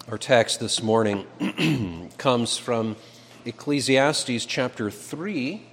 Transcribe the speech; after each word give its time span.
Our 0.10 0.18
text 0.18 0.60
this 0.60 0.84
morning 0.84 2.10
comes 2.18 2.58
from 2.58 2.98
Ecclesiastes 3.46 4.46
chapter 4.46 4.92
3. 4.92 5.64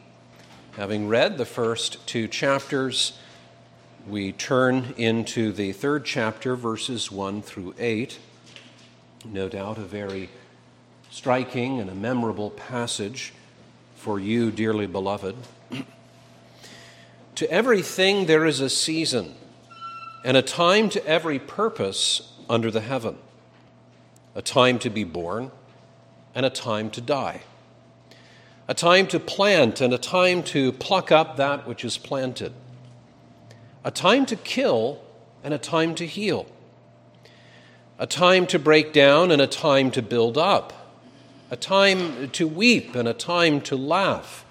Having 0.77 1.09
read 1.09 1.39
the 1.39 1.45
first 1.45 2.07
two 2.07 2.29
chapters, 2.29 3.19
we 4.07 4.33
turn 4.33 4.95
into 4.97 5.53
the 5.53 5.73
third 5.73 6.05
chapter, 6.05 6.55
verses 6.57 7.11
1 7.11 7.43
through 7.43 7.75
8. 7.79 8.19
No 9.25 9.49
doubt 9.49 9.79
a 9.79 9.83
very 9.83 10.29
striking 11.11 11.81
and 11.81 11.91
a 11.91 11.95
memorable 11.95 12.51
passage 12.51 13.33
for 13.97 14.21
you, 14.21 14.51
dearly 14.51 14.87
beloved. 14.87 15.35
To 17.39 17.49
everything 17.53 18.27
there 18.27 18.45
is 18.45 18.59
a 18.59 18.69
season, 18.69 19.33
and 20.25 20.37
a 20.37 20.43
time 20.43 20.89
to 20.89 21.07
every 21.07 21.39
purpose 21.39 22.33
under 22.51 22.69
the 22.69 22.81
heaven 22.81 23.17
a 24.35 24.43
time 24.43 24.77
to 24.77 24.91
be 24.91 25.05
born 25.05 25.53
and 26.35 26.45
a 26.45 26.51
time 26.51 26.91
to 26.91 27.01
die, 27.01 27.43
a 28.67 28.75
time 28.75 29.07
to 29.07 29.21
plant 29.21 29.81
and 29.81 29.95
a 29.95 29.99
time 29.99 30.43
to 30.43 30.73
pluck 30.73 31.13
up 31.13 31.37
that 31.37 31.65
which 31.65 31.85
is 31.85 31.97
planted, 31.97 32.53
a 33.85 33.91
time 33.93 34.27
to 34.27 34.35
kill 34.35 35.01
and 35.45 35.55
a 35.55 35.59
time 35.59 35.95
to 35.95 36.05
heal, 36.05 36.45
a 38.01 38.07
time 38.09 38.49
to 38.49 38.59
break 38.59 38.93
down 38.93 39.31
and 39.31 39.41
a 39.41 39.47
time 39.47 39.93
to 39.93 40.03
build 40.03 40.37
up, 40.37 40.73
a 41.53 41.57
time 41.57 42.29
to 42.31 42.49
weep 42.49 42.97
and 42.97 43.07
a 43.07 43.15
time 43.15 43.61
to 43.61 43.77
laugh, 43.77 44.45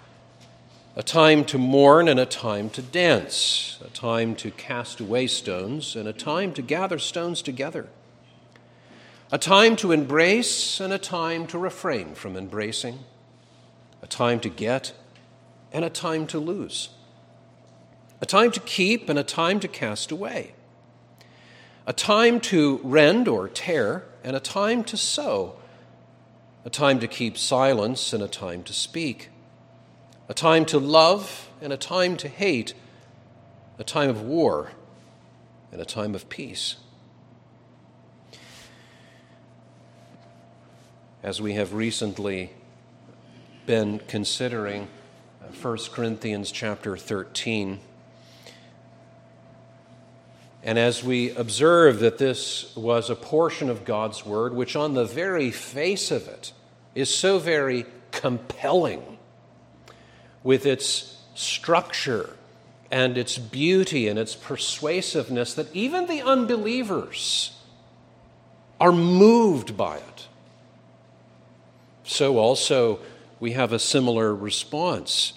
a 0.97 1.03
time 1.03 1.45
to 1.45 1.57
mourn 1.57 2.09
and 2.09 2.19
a 2.19 2.25
time 2.25 2.69
to 2.71 2.81
dance, 2.81 3.79
a 3.85 3.89
time 3.91 4.35
to 4.35 4.51
cast 4.51 4.99
away 4.99 5.27
stones 5.27 5.95
and 5.95 6.09
a 6.09 6.13
time 6.13 6.51
to 6.51 6.61
gather 6.61 6.99
stones 6.99 7.41
together 7.41 7.87
a 9.31 9.37
time 9.37 9.75
to 9.75 9.91
embrace 9.91 10.79
and 10.79 10.93
a 10.93 10.97
time 10.97 11.45
to 11.47 11.57
refrain 11.57 12.15
from 12.15 12.37
embracing, 12.37 12.99
a 14.01 14.07
time 14.07 14.39
to 14.39 14.49
get 14.49 14.93
and 15.73 15.83
a 15.83 15.89
time 15.89 16.25
to 16.27 16.39
lose, 16.39 16.89
a 18.21 18.25
time 18.25 18.51
to 18.51 18.59
keep 18.61 19.09
and 19.09 19.19
a 19.19 19.23
time 19.23 19.59
to 19.59 19.67
cast 19.67 20.11
away, 20.11 20.53
a 21.85 21.91
time 21.91 22.39
to 22.39 22.79
rend 22.83 23.27
or 23.27 23.49
tear 23.49 24.05
and 24.23 24.35
a 24.35 24.39
time 24.39 24.83
to 24.83 24.95
sow, 24.95 25.55
a 26.63 26.69
time 26.69 26.99
to 26.99 27.07
keep 27.07 27.37
silence 27.37 28.13
and 28.13 28.23
a 28.23 28.27
time 28.29 28.63
to 28.63 28.71
speak, 28.71 29.29
a 30.29 30.33
time 30.33 30.65
to 30.65 30.79
love 30.79 31.49
and 31.61 31.71
a 31.71 31.77
time 31.77 32.17
to 32.17 32.27
hate, 32.27 32.73
a 33.79 33.83
time 33.83 34.09
of 34.09 34.21
war 34.21 34.71
and 35.71 35.81
a 35.81 35.85
time 35.85 36.15
of 36.15 36.29
peace. 36.29 36.75
as 41.27 41.41
we 41.41 41.55
have 41.55 41.73
recently 41.73 42.51
been 43.65 43.99
considering 44.07 44.87
1 45.61 45.73
uh, 45.73 45.81
Corinthians 45.91 46.51
chapter 46.51 46.95
13. 46.95 47.81
And 50.63 50.79
as 50.79 51.03
we 51.03 51.31
observe 51.31 51.99
that 51.99 52.17
this 52.17 52.73
was 52.77 53.09
a 53.09 53.15
portion 53.15 53.69
of 53.69 53.83
God's 53.83 54.25
Word, 54.25 54.53
which 54.53 54.77
on 54.77 54.93
the 54.93 55.03
very 55.03 55.51
face 55.51 56.11
of 56.11 56.29
it 56.29 56.53
is 56.95 57.13
so 57.13 57.39
very 57.39 57.85
compelling 58.11 59.16
with 60.47 60.65
its 60.65 61.17
structure 61.35 62.29
and 62.89 63.17
its 63.17 63.37
beauty 63.37 64.07
and 64.07 64.17
its 64.17 64.33
persuasiveness, 64.33 65.53
that 65.53 65.67
even 65.75 66.07
the 66.07 66.21
unbelievers 66.21 67.51
are 68.79 68.93
moved 68.93 69.75
by 69.75 69.97
it 69.97 70.27
so 72.07 72.37
also 72.37 72.99
we 73.39 73.51
have 73.51 73.73
a 73.73 73.79
similar 73.79 74.33
response 74.33 75.33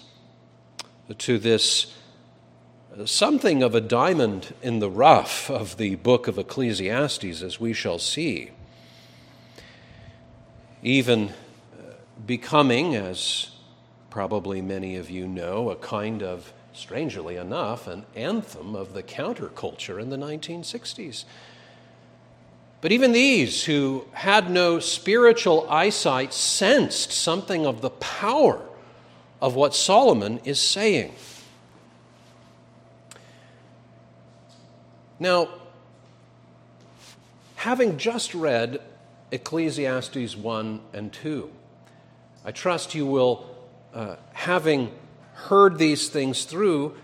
to 1.17 1.37
this 1.37 1.93
uh, 2.97 3.05
something 3.05 3.61
of 3.61 3.75
a 3.75 3.81
diamond 3.81 4.53
in 4.61 4.79
the 4.79 4.89
rough 4.89 5.49
of 5.49 5.75
the 5.75 5.95
book 5.95 6.27
of 6.27 6.37
Ecclesiastes, 6.37 7.41
as 7.41 7.59
we 7.59 7.73
shall 7.73 7.99
see. 7.99 8.51
Even 10.81 11.29
uh, 11.29 11.93
becoming, 12.25 12.95
as 12.95 13.49
probably 14.11 14.61
many 14.61 14.97
of 14.97 15.09
you 15.09 15.27
know, 15.27 15.71
a 15.71 15.75
kind 15.75 16.21
of, 16.21 16.53
strangely 16.73 17.37
enough, 17.37 17.87
an 17.87 18.05
anthem 18.15 18.75
of 18.75 18.93
the 18.93 19.01
counterculture 19.01 19.99
in 19.99 20.09
the 20.09 20.17
1960s. 20.17 21.23
But 22.81 22.91
even 22.91 23.13
these 23.13 23.63
who 23.63 24.05
had 24.11 24.49
no 24.49 24.79
spiritual 24.79 25.67
eyesight 25.69 26.33
sensed 26.33 27.11
something 27.11 27.65
of 27.65 27.81
the 27.81 27.89
power 27.89 28.61
of 29.41 29.55
what 29.55 29.73
Solomon 29.73 30.39
is 30.43 30.59
saying. 30.59 31.13
Now, 35.19 35.49
having 37.55 37.97
just 37.97 38.33
read 38.33 38.81
Ecclesiastes 39.31 40.35
1 40.35 40.81
and 40.93 41.13
2, 41.13 41.49
I 42.43 42.51
trust 42.51 42.95
you 42.95 43.05
will, 43.05 43.45
uh, 43.93 44.15
having 44.33 44.91
heard 45.33 45.77
these 45.77 46.09
things 46.09 46.45
through 46.45 46.95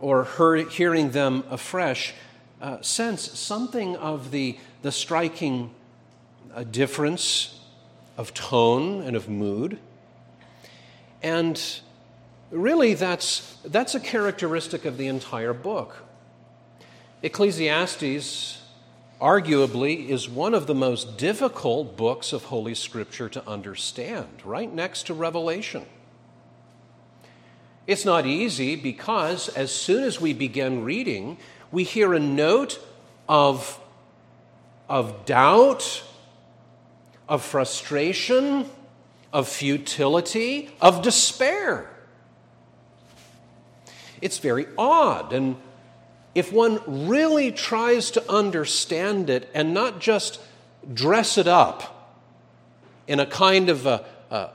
or 0.00 0.24
heard, 0.24 0.70
hearing 0.70 1.10
them 1.10 1.44
afresh, 1.50 2.14
uh, 2.60 2.80
sense 2.80 3.38
something 3.38 3.96
of 3.96 4.30
the 4.30 4.58
the 4.86 4.92
striking 4.92 5.68
uh, 6.54 6.62
difference 6.62 7.58
of 8.16 8.32
tone 8.32 9.02
and 9.02 9.16
of 9.16 9.28
mood. 9.28 9.78
And 11.24 11.60
really, 12.52 12.94
that's, 12.94 13.58
that's 13.64 13.96
a 13.96 14.00
characteristic 14.00 14.84
of 14.84 14.96
the 14.96 15.08
entire 15.08 15.52
book. 15.52 16.04
Ecclesiastes, 17.22 18.62
arguably, 19.20 20.08
is 20.08 20.28
one 20.28 20.54
of 20.54 20.68
the 20.68 20.74
most 20.74 21.18
difficult 21.18 21.96
books 21.96 22.32
of 22.32 22.44
Holy 22.44 22.76
Scripture 22.76 23.28
to 23.30 23.48
understand, 23.48 24.28
right 24.44 24.72
next 24.72 25.08
to 25.08 25.14
Revelation. 25.14 25.84
It's 27.86 28.04
not 28.04 28.26
easy 28.26 28.76
because 28.76 29.48
as 29.48 29.70
soon 29.70 30.02
as 30.04 30.20
we 30.20 30.32
begin 30.32 30.84
reading, 30.84 31.38
we 31.70 31.84
hear 31.84 32.14
a 32.14 32.20
note 32.20 32.80
of 33.28 33.80
of 34.88 35.24
doubt, 35.26 36.02
of 37.28 37.42
frustration, 37.42 38.68
of 39.32 39.48
futility, 39.48 40.70
of 40.80 41.02
despair. 41.02 41.90
It's 44.20 44.38
very 44.38 44.66
odd. 44.78 45.32
And 45.32 45.56
if 46.34 46.52
one 46.52 46.80
really 47.08 47.52
tries 47.52 48.12
to 48.12 48.30
understand 48.30 49.28
it 49.28 49.50
and 49.54 49.74
not 49.74 50.00
just 50.00 50.40
dress 50.92 51.36
it 51.36 51.48
up 51.48 52.14
in 53.06 53.20
a 53.20 53.26
kind 53.26 53.68
of 53.68 53.86
a, 53.86 54.04
a 54.30 54.50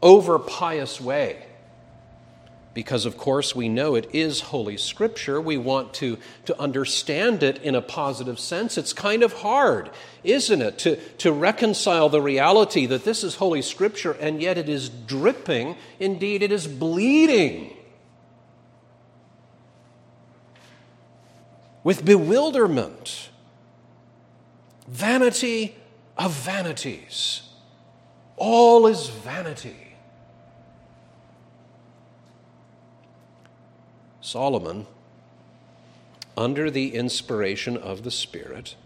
over 0.00 0.38
pious 0.38 1.00
way, 1.00 1.44
because, 2.74 3.04
of 3.04 3.18
course, 3.18 3.54
we 3.54 3.68
know 3.68 3.94
it 3.94 4.08
is 4.14 4.40
Holy 4.40 4.76
Scripture. 4.76 5.40
We 5.40 5.58
want 5.58 5.92
to, 5.94 6.18
to 6.46 6.58
understand 6.58 7.42
it 7.42 7.58
in 7.62 7.74
a 7.74 7.82
positive 7.82 8.40
sense. 8.40 8.78
It's 8.78 8.92
kind 8.92 9.22
of 9.22 9.34
hard, 9.34 9.90
isn't 10.24 10.62
it, 10.62 10.78
to, 10.78 10.96
to 11.18 11.32
reconcile 11.32 12.08
the 12.08 12.22
reality 12.22 12.86
that 12.86 13.04
this 13.04 13.22
is 13.22 13.36
Holy 13.36 13.60
Scripture 13.60 14.12
and 14.12 14.40
yet 14.40 14.56
it 14.56 14.68
is 14.68 14.88
dripping, 14.88 15.76
indeed, 16.00 16.42
it 16.42 16.52
is 16.52 16.66
bleeding 16.66 17.76
with 21.84 22.04
bewilderment, 22.04 23.28
vanity 24.88 25.76
of 26.16 26.32
vanities. 26.32 27.42
All 28.36 28.86
is 28.86 29.08
vanity. 29.08 29.81
Solomon, 34.32 34.86
under 36.38 36.70
the 36.70 36.94
inspiration 36.94 37.76
of 37.76 38.02
the 38.02 38.10
Spirit, 38.10 38.76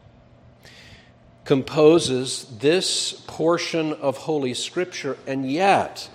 composes 1.45 2.47
this 2.59 3.23
portion 3.29 3.93
of 3.93 4.17
Holy 4.17 4.55
Scripture, 4.55 5.17
and 5.25 5.49
yet, 5.49 6.09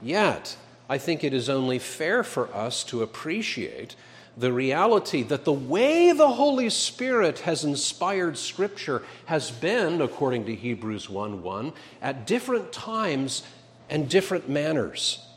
yet, 0.00 0.56
I 0.88 0.96
think 0.96 1.22
it 1.22 1.34
is 1.34 1.50
only 1.50 1.78
fair 1.78 2.24
for 2.24 2.48
us 2.56 2.82
to 2.84 3.02
appreciate 3.02 3.94
the 4.38 4.54
reality 4.54 5.22
that 5.22 5.44
the 5.44 5.52
way 5.52 6.12
the 6.12 6.30
Holy 6.30 6.70
Spirit 6.70 7.40
has 7.40 7.64
inspired 7.64 8.38
Scripture 8.38 9.02
has 9.26 9.50
been, 9.50 10.00
according 10.00 10.46
to 10.46 10.54
Hebrews 10.54 11.10
1 11.10 11.42
1, 11.42 11.72
at 12.00 12.26
different 12.26 12.72
times 12.72 13.42
and 13.90 14.08
different 14.08 14.48
manners. 14.48 15.27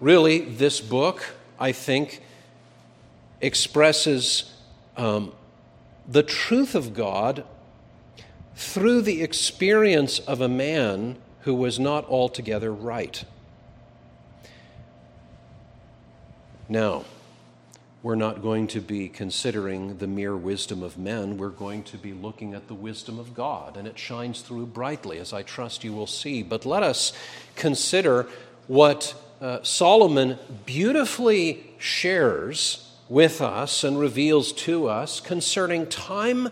Really, 0.00 0.40
this 0.40 0.80
book, 0.80 1.34
I 1.58 1.72
think, 1.72 2.22
expresses 3.42 4.50
um, 4.96 5.32
the 6.08 6.22
truth 6.22 6.74
of 6.74 6.94
God 6.94 7.44
through 8.54 9.02
the 9.02 9.22
experience 9.22 10.18
of 10.18 10.40
a 10.40 10.48
man 10.48 11.16
who 11.40 11.54
was 11.54 11.78
not 11.78 12.08
altogether 12.08 12.72
right. 12.72 13.24
Now, 16.68 17.04
we're 18.02 18.14
not 18.14 18.40
going 18.40 18.68
to 18.68 18.80
be 18.80 19.08
considering 19.10 19.98
the 19.98 20.06
mere 20.06 20.34
wisdom 20.34 20.82
of 20.82 20.96
men. 20.96 21.36
We're 21.36 21.50
going 21.50 21.82
to 21.84 21.98
be 21.98 22.14
looking 22.14 22.54
at 22.54 22.68
the 22.68 22.74
wisdom 22.74 23.18
of 23.18 23.34
God, 23.34 23.76
and 23.76 23.86
it 23.86 23.98
shines 23.98 24.40
through 24.40 24.66
brightly, 24.66 25.18
as 25.18 25.34
I 25.34 25.42
trust 25.42 25.84
you 25.84 25.92
will 25.92 26.06
see. 26.06 26.42
But 26.42 26.64
let 26.64 26.82
us 26.82 27.12
consider 27.56 28.26
what 28.66 29.14
uh, 29.40 29.62
Solomon 29.62 30.38
beautifully 30.66 31.72
shares 31.78 32.92
with 33.08 33.40
us 33.40 33.82
and 33.82 33.98
reveals 33.98 34.52
to 34.52 34.88
us 34.88 35.20
concerning 35.20 35.86
time 35.86 36.48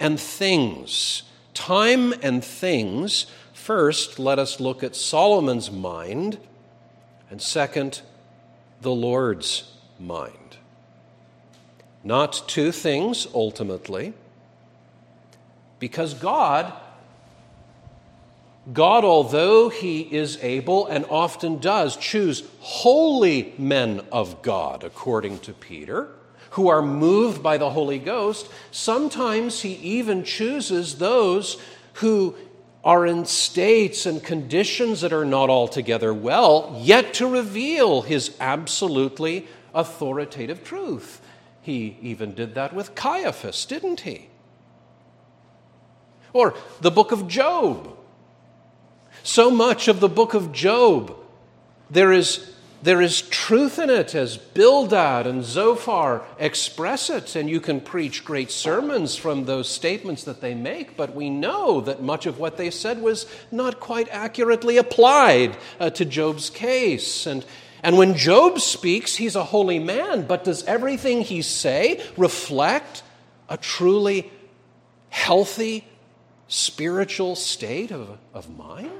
and 0.00 0.18
things. 0.18 1.22
Time 1.54 2.12
and 2.22 2.44
things. 2.44 3.26
First, 3.52 4.18
let 4.18 4.38
us 4.38 4.58
look 4.58 4.82
at 4.82 4.96
Solomon's 4.96 5.70
mind, 5.70 6.38
and 7.30 7.40
second, 7.40 8.02
the 8.80 8.90
Lord's 8.90 9.72
mind. 10.00 10.56
Not 12.02 12.42
two 12.48 12.72
things 12.72 13.28
ultimately, 13.32 14.12
because 15.78 16.14
God 16.14 16.72
God, 18.70 19.04
although 19.04 19.68
He 19.68 20.00
is 20.00 20.38
able 20.40 20.86
and 20.86 21.04
often 21.06 21.58
does 21.58 21.96
choose 21.96 22.44
holy 22.60 23.54
men 23.58 24.02
of 24.12 24.42
God, 24.42 24.84
according 24.84 25.40
to 25.40 25.52
Peter, 25.52 26.10
who 26.50 26.68
are 26.68 26.82
moved 26.82 27.42
by 27.42 27.56
the 27.58 27.70
Holy 27.70 27.98
Ghost, 27.98 28.48
sometimes 28.70 29.62
He 29.62 29.72
even 29.74 30.22
chooses 30.22 30.98
those 30.98 31.56
who 31.94 32.36
are 32.84 33.04
in 33.04 33.24
states 33.24 34.06
and 34.06 34.22
conditions 34.22 35.00
that 35.00 35.12
are 35.12 35.24
not 35.24 35.50
altogether 35.50 36.14
well, 36.14 36.76
yet 36.80 37.14
to 37.14 37.26
reveal 37.26 38.02
His 38.02 38.36
absolutely 38.38 39.48
authoritative 39.74 40.62
truth. 40.62 41.20
He 41.62 41.96
even 42.00 42.34
did 42.34 42.54
that 42.54 42.72
with 42.72 42.94
Caiaphas, 42.94 43.64
didn't 43.64 44.00
he? 44.00 44.28
Or 46.32 46.54
the 46.80 46.90
book 46.90 47.12
of 47.12 47.26
Job 47.28 47.96
so 49.22 49.50
much 49.50 49.88
of 49.88 50.00
the 50.00 50.08
book 50.08 50.34
of 50.34 50.52
Job, 50.52 51.16
there 51.90 52.12
is, 52.12 52.52
there 52.82 53.00
is 53.00 53.22
truth 53.22 53.78
in 53.78 53.90
it 53.90 54.14
as 54.14 54.36
Bildad 54.36 55.26
and 55.26 55.44
Zophar 55.44 56.24
express 56.38 57.08
it, 57.10 57.36
and 57.36 57.48
you 57.48 57.60
can 57.60 57.80
preach 57.80 58.24
great 58.24 58.50
sermons 58.50 59.14
from 59.14 59.44
those 59.44 59.68
statements 59.68 60.24
that 60.24 60.40
they 60.40 60.54
make, 60.54 60.96
but 60.96 61.14
we 61.14 61.30
know 61.30 61.80
that 61.82 62.02
much 62.02 62.26
of 62.26 62.38
what 62.38 62.56
they 62.56 62.70
said 62.70 63.00
was 63.00 63.26
not 63.50 63.78
quite 63.78 64.08
accurately 64.10 64.76
applied 64.76 65.56
uh, 65.78 65.90
to 65.90 66.04
Job's 66.04 66.50
case. 66.50 67.26
And, 67.26 67.44
and 67.82 67.96
when 67.96 68.16
Job 68.16 68.58
speaks, 68.58 69.16
he's 69.16 69.36
a 69.36 69.44
holy 69.44 69.78
man, 69.78 70.26
but 70.26 70.44
does 70.44 70.64
everything 70.64 71.20
he 71.20 71.42
say 71.42 72.02
reflect 72.16 73.02
a 73.48 73.56
truly 73.56 74.32
healthy 75.10 75.84
spiritual 76.52 77.34
state 77.34 77.90
of, 77.90 78.18
of 78.34 78.56
mind? 78.58 78.90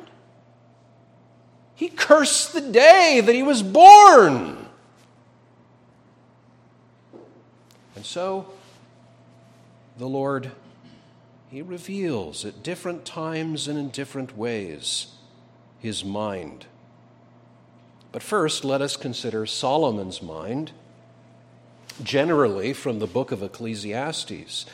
He 1.75 1.89
cursed 1.89 2.55
the 2.55 2.63
day 2.63 3.21
that 3.23 3.35
he 3.35 3.43
was 3.43 3.63
born. 3.63 4.67
And 7.95 8.07
so, 8.07 8.47
the 9.99 10.09
Lord, 10.09 10.53
He 11.51 11.61
reveals 11.61 12.45
at 12.47 12.63
different 12.63 13.05
times 13.05 13.69
and 13.69 13.79
in 13.79 13.91
different 13.91 14.37
ways 14.37 15.09
His 15.79 16.05
mind. 16.05 16.65
But 18.13 18.23
first, 18.23 18.65
let 18.65 18.81
us 18.81 18.97
consider 18.97 19.45
Solomon's 19.45 20.23
mind, 20.23 20.73
generally 22.03 22.73
from 22.73 22.99
the 22.99 23.07
book 23.07 23.31
of 23.31 23.43
Ecclesiastes, 23.43 24.67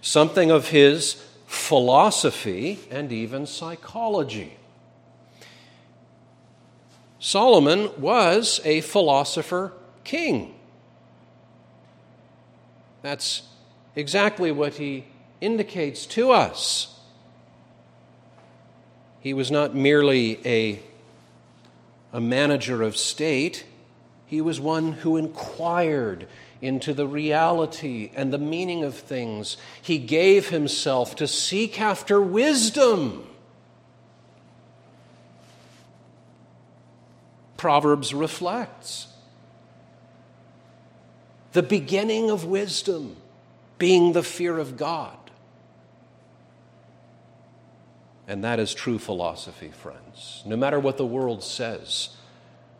something 0.00 0.50
of 0.50 0.68
his 0.68 1.22
philosophy 1.50 2.78
and 2.92 3.10
even 3.10 3.44
psychology. 3.44 4.56
Solomon 7.18 7.90
was 8.00 8.60
a 8.64 8.80
philosopher 8.82 9.72
king. 10.04 10.54
That's 13.02 13.42
exactly 13.96 14.52
what 14.52 14.74
he 14.74 15.06
indicates 15.40 16.06
to 16.06 16.30
us. 16.30 16.96
He 19.18 19.34
was 19.34 19.50
not 19.50 19.74
merely 19.74 20.38
a, 20.46 20.78
a 22.12 22.20
manager 22.20 22.80
of 22.80 22.96
state, 22.96 23.64
he 24.24 24.40
was 24.40 24.60
one 24.60 24.92
who 24.92 25.16
inquired 25.16 26.28
into 26.60 26.92
the 26.92 27.06
reality 27.06 28.10
and 28.14 28.32
the 28.32 28.38
meaning 28.38 28.84
of 28.84 28.94
things. 28.94 29.56
He 29.80 29.98
gave 29.98 30.48
himself 30.50 31.16
to 31.16 31.26
seek 31.26 31.80
after 31.80 32.20
wisdom. 32.20 33.26
Proverbs 37.56 38.14
reflects. 38.14 39.08
The 41.52 41.62
beginning 41.62 42.30
of 42.30 42.44
wisdom 42.44 43.16
being 43.78 44.12
the 44.12 44.22
fear 44.22 44.58
of 44.58 44.76
God. 44.76 45.16
And 48.28 48.44
that 48.44 48.60
is 48.60 48.72
true 48.72 48.98
philosophy, 49.00 49.70
friends. 49.70 50.44
No 50.46 50.56
matter 50.56 50.78
what 50.78 50.96
the 50.96 51.06
world 51.06 51.42
says 51.42 52.10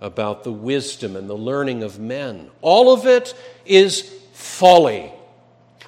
about 0.01 0.45
the 0.45 0.53
wisdom 0.53 1.17
and 1.17 1.29
the 1.29 1.37
learning 1.37 1.83
of 1.83 1.99
men, 1.99 2.51
all 2.63 2.93
of 2.93 3.07
it 3.07 3.35
is 3.67 4.03
folly 4.33 5.13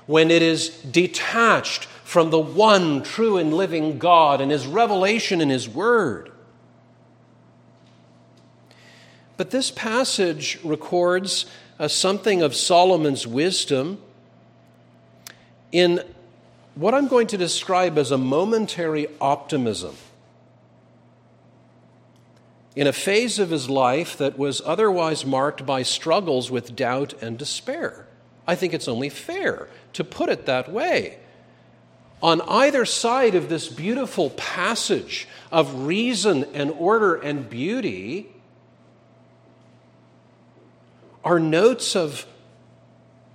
when 0.07 0.31
it 0.31 0.43
is 0.43 0.69
detached 0.69 1.87
from 2.05 2.31
the 2.31 2.39
one 2.39 3.03
true 3.03 3.39
and 3.39 3.55
living 3.55 3.99
God 3.99 4.41
and 4.41 4.51
His 4.51 4.67
revelation 4.67 5.41
in 5.41 5.49
His 5.49 5.69
Word. 5.69 6.31
But 9.39 9.51
this 9.51 9.71
passage 9.71 10.59
records 10.63 11.47
uh, 11.79 11.89
something 11.89 12.43
of 12.43 12.55
Solomon's 12.55 13.27
wisdom 13.27 13.99
in 15.73 16.05
what 16.75 16.95
I'm 16.95 17.09
going 17.09 17.27
to 17.29 17.37
describe 17.37 17.99
as 17.99 18.11
a 18.11 18.19
momentary 18.19 19.09
optimism. 19.21 19.97
In 22.75 22.87
a 22.87 22.93
phase 22.93 23.39
of 23.39 23.51
his 23.51 23.69
life 23.69 24.17
that 24.17 24.39
was 24.39 24.63
otherwise 24.65 25.27
marked 25.27 25.67
by 25.67 25.83
struggles 25.83 26.51
with 26.51 26.75
doubt 26.75 27.15
and 27.23 27.37
despair. 27.37 28.07
I 28.47 28.55
think 28.55 28.73
it's 28.73 28.89
only 28.89 29.09
fair 29.09 29.69
to 29.93 30.05
put 30.05 30.29
it 30.29 30.47
that 30.47 30.73
way. 30.73 31.19
On 32.23 32.41
either 32.43 32.85
side 32.85 33.35
of 33.35 33.49
this 33.49 33.69
beautiful 33.69 34.31
passage 34.31 35.29
of 35.51 35.87
reason 35.87 36.45
and 36.55 36.71
order 36.71 37.17
and 37.17 37.49
beauty 37.51 38.29
are 41.25 41.39
notes 41.39 41.95
of, 41.95 42.27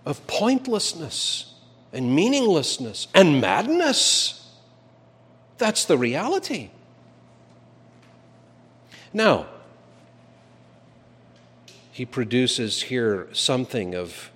of 0.06 0.26
pointlessness 0.26 1.54
and 1.94 2.16
meaninglessness 2.16 3.08
and 3.14 3.40
madness. 3.40 4.50
That's 5.58 5.86
the 5.86 5.98
reality. 5.98 6.70
Now, 9.18 9.48
he 11.92 12.06
produces 12.06 12.84
here 12.84 13.28
something 13.34 13.96
of 13.96 14.30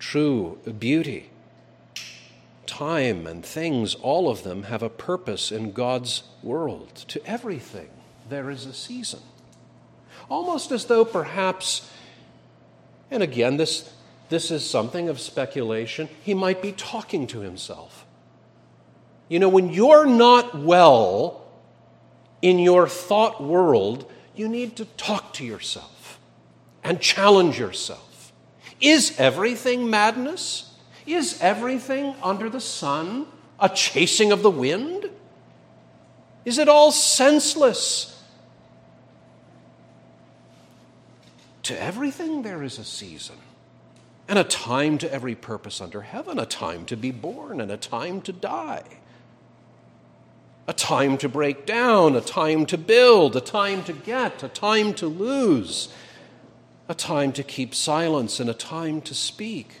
true 0.00 0.58
beauty. 0.80 1.30
Time 2.66 3.24
and 3.24 3.46
things, 3.46 3.94
all 3.94 4.28
of 4.28 4.42
them, 4.42 4.64
have 4.64 4.82
a 4.82 4.88
purpose 4.88 5.52
in 5.52 5.70
God's 5.70 6.24
world. 6.42 6.92
To 7.06 7.24
everything, 7.24 7.90
there 8.28 8.50
is 8.50 8.66
a 8.66 8.74
season. 8.74 9.20
Almost 10.28 10.72
as 10.72 10.86
though 10.86 11.04
perhaps 11.04 11.88
and 13.12 13.22
again, 13.22 13.58
this, 13.58 13.92
this 14.28 14.50
is 14.50 14.68
something 14.68 15.08
of 15.08 15.20
speculation. 15.20 16.08
He 16.24 16.34
might 16.34 16.62
be 16.62 16.72
talking 16.72 17.28
to 17.28 17.38
himself. 17.38 18.06
You 19.28 19.38
know, 19.38 19.48
when 19.48 19.68
you're 19.68 20.06
not 20.06 20.58
well 20.58 21.41
in 22.42 22.58
your 22.58 22.88
thought 22.88 23.42
world, 23.42 24.10
you 24.34 24.48
need 24.48 24.76
to 24.76 24.84
talk 24.84 25.32
to 25.34 25.44
yourself 25.44 26.18
and 26.84 27.00
challenge 27.00 27.58
yourself. 27.58 28.32
Is 28.80 29.18
everything 29.18 29.88
madness? 29.88 30.74
Is 31.06 31.40
everything 31.40 32.14
under 32.22 32.50
the 32.50 32.60
sun 32.60 33.26
a 33.60 33.68
chasing 33.68 34.32
of 34.32 34.42
the 34.42 34.50
wind? 34.50 35.08
Is 36.44 36.58
it 36.58 36.68
all 36.68 36.90
senseless? 36.90 38.20
To 41.64 41.80
everything 41.80 42.42
there 42.42 42.64
is 42.64 42.78
a 42.78 42.84
season. 42.84 43.36
and 44.28 44.38
a 44.38 44.44
time 44.44 44.98
to 44.98 45.12
every 45.12 45.34
purpose 45.34 45.80
under 45.80 46.00
heaven, 46.02 46.38
a 46.38 46.46
time 46.46 46.86
to 46.86 46.96
be 46.96 47.10
born 47.10 47.60
and 47.60 47.70
a 47.70 47.76
time 47.76 48.20
to 48.22 48.32
die, 48.32 48.82
a 50.66 50.72
time 50.72 51.18
to 51.18 51.28
break 51.28 51.66
down, 51.66 52.14
a 52.14 52.20
time 52.20 52.66
to 52.66 52.78
build, 52.78 53.36
a 53.36 53.40
time 53.40 53.82
to 53.84 53.92
get, 53.92 54.42
a 54.42 54.48
time 54.48 54.94
to 54.94 55.06
lose, 55.06 55.88
a 56.88 56.94
time 56.94 57.32
to 57.32 57.42
keep 57.42 57.74
silence, 57.74 58.38
and 58.38 58.48
a 58.48 58.54
time 58.54 59.00
to 59.00 59.14
speak. 59.14 59.80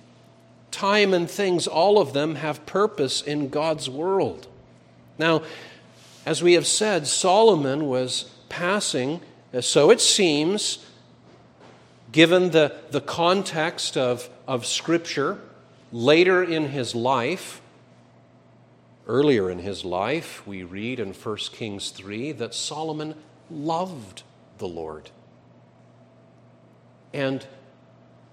Time 0.70 1.14
and 1.14 1.30
things, 1.30 1.66
all 1.66 1.98
of 1.98 2.12
them 2.12 2.34
have 2.34 2.66
purpose 2.66 3.22
in 3.22 3.48
God's 3.48 3.88
world. 3.88 4.48
Now, 5.18 5.42
as 6.26 6.42
we 6.42 6.54
have 6.54 6.66
said, 6.66 7.06
Solomon 7.06 7.86
was 7.86 8.30
passing, 8.48 9.20
uh, 9.54 9.60
so 9.60 9.90
it 9.90 10.00
seems, 10.00 10.84
given 12.10 12.50
the, 12.50 12.74
the 12.90 13.00
context 13.00 13.96
of, 13.96 14.28
of 14.48 14.66
Scripture, 14.66 15.38
later 15.92 16.42
in 16.42 16.70
his 16.70 16.94
life, 16.94 17.61
earlier 19.06 19.50
in 19.50 19.58
his 19.58 19.84
life, 19.84 20.46
we 20.46 20.62
read 20.62 21.00
in 21.00 21.12
1 21.12 21.36
Kings 21.52 21.90
3 21.90 22.32
that 22.32 22.54
Solomon 22.54 23.14
loved 23.50 24.22
the 24.58 24.68
Lord. 24.68 25.10
And 27.12 27.46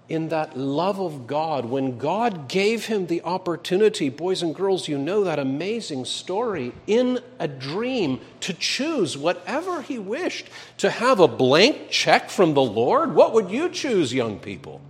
in 0.08 0.28
that 0.30 0.58
love 0.58 1.00
of 1.00 1.28
God, 1.28 1.66
when 1.66 1.96
God 1.96 2.48
gave 2.48 2.86
him 2.86 3.06
the 3.06 3.22
opportunity, 3.22 4.08
boys 4.08 4.42
and 4.42 4.54
girls, 4.54 4.88
you 4.88 4.98
know 4.98 5.22
that 5.22 5.38
amazing 5.38 6.04
story, 6.04 6.72
in 6.88 7.20
a 7.38 7.46
dream 7.46 8.20
to 8.40 8.52
choose 8.52 9.16
whatever 9.16 9.82
he 9.82 10.00
wished, 10.00 10.48
to 10.78 10.90
have 10.90 11.20
a 11.20 11.28
blank 11.28 11.90
check 11.90 12.28
from 12.28 12.54
the 12.54 12.62
Lord, 12.62 13.14
what 13.14 13.32
would 13.34 13.50
you 13.50 13.68
choose, 13.68 14.12
young 14.12 14.40
people? 14.40 14.80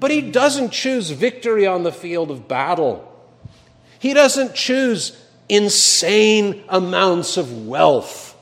But 0.00 0.10
he 0.10 0.22
doesn't 0.22 0.70
choose 0.70 1.10
victory 1.10 1.66
on 1.66 1.82
the 1.82 1.92
field 1.92 2.30
of 2.30 2.48
battle. 2.48 3.11
He 4.02 4.14
doesn't 4.14 4.56
choose 4.56 5.16
insane 5.48 6.64
amounts 6.68 7.36
of 7.36 7.68
wealth, 7.68 8.36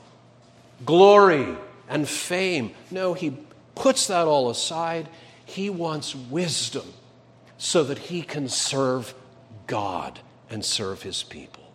glory, 0.83 1.55
and 1.87 2.09
fame. 2.09 2.71
No, 2.89 3.13
he 3.13 3.37
puts 3.75 4.07
that 4.07 4.25
all 4.25 4.49
aside. 4.49 5.07
He 5.45 5.69
wants 5.69 6.15
wisdom 6.15 6.91
so 7.59 7.83
that 7.83 7.99
he 7.99 8.23
can 8.23 8.49
serve 8.49 9.13
God 9.67 10.21
and 10.49 10.65
serve 10.65 11.03
his 11.03 11.21
people. 11.21 11.71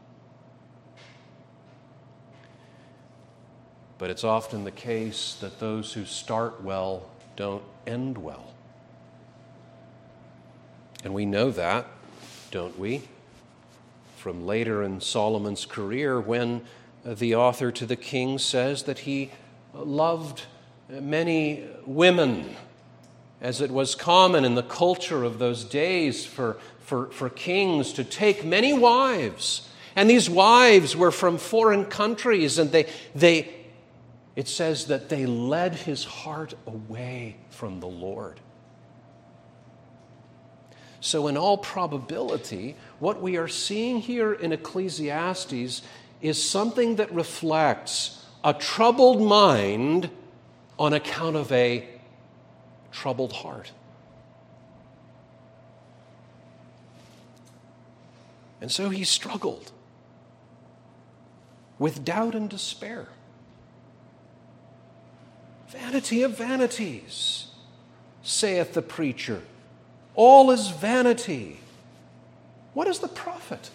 But 3.99 4.11
it's 4.11 4.25
often 4.25 4.64
the 4.64 4.73
case 4.73 5.37
that 5.40 5.61
those 5.61 5.93
who 5.93 6.07
start 6.07 6.61
well 6.61 7.09
don't 7.37 7.62
end 7.87 8.19
well. 8.19 8.52
And 11.05 11.14
we 11.14 11.25
know 11.25 11.52
that, 11.52 11.87
don't 12.50 12.76
we? 12.76 13.05
From 14.26 14.45
later 14.45 14.83
in 14.83 15.00
Solomon's 15.00 15.64
career, 15.64 16.21
when 16.21 16.62
the 17.04 17.37
author 17.37 17.71
to 17.71 17.87
the 17.87 17.95
king 17.95 18.38
says 18.38 18.83
that 18.83 18.99
he 18.99 19.30
loved 19.73 20.42
many 20.88 21.62
women, 21.87 22.56
as 23.40 23.61
it 23.61 23.71
was 23.71 23.95
common 23.95 24.45
in 24.45 24.56
the 24.56 24.64
culture 24.64 25.23
of 25.23 25.38
those 25.38 25.62
days 25.62 26.26
for, 26.26 26.56
for, 26.80 27.06
for 27.12 27.30
kings 27.30 27.92
to 27.92 28.02
take 28.02 28.45
many 28.45 28.73
wives. 28.73 29.68
And 29.95 30.11
these 30.11 30.28
wives 30.28 30.97
were 30.97 31.12
from 31.12 31.38
foreign 31.38 31.85
countries, 31.85 32.59
and 32.59 32.73
they, 32.73 32.87
they, 33.14 33.54
it 34.35 34.49
says 34.49 34.87
that 34.87 35.09
they 35.09 35.25
led 35.25 35.76
his 35.76 36.02
heart 36.02 36.52
away 36.66 37.37
from 37.50 37.78
the 37.78 37.87
Lord. 37.87 38.40
So, 41.06 41.28
in 41.28 41.36
all 41.36 41.56
probability, 41.56 42.75
what 42.98 43.22
we 43.22 43.36
are 43.36 43.46
seeing 43.46 44.00
here 44.00 44.32
in 44.32 44.52
Ecclesiastes 44.52 45.82
is 46.20 46.50
something 46.50 46.96
that 46.96 47.12
reflects 47.12 48.26
a 48.42 48.52
troubled 48.52 49.22
mind 49.22 50.10
on 50.80 50.94
account 50.94 51.36
of 51.36 51.52
a 51.52 51.88
troubled 52.90 53.34
heart. 53.34 53.70
And 58.60 58.72
so 58.72 58.88
he 58.88 59.04
struggled 59.04 59.70
with 61.78 62.04
doubt 62.04 62.34
and 62.34 62.50
despair. 62.50 63.06
Vanity 65.68 66.25
of 66.25 66.36
vanities, 66.36 67.46
saith 68.25 68.75
the 68.75 68.82
preacher. 68.82 69.42
All 70.16 70.50
is 70.50 70.68
vanity. 70.68 71.61
What 72.75 72.88
is 72.88 72.99
the 72.99 73.08
profit? 73.08 73.70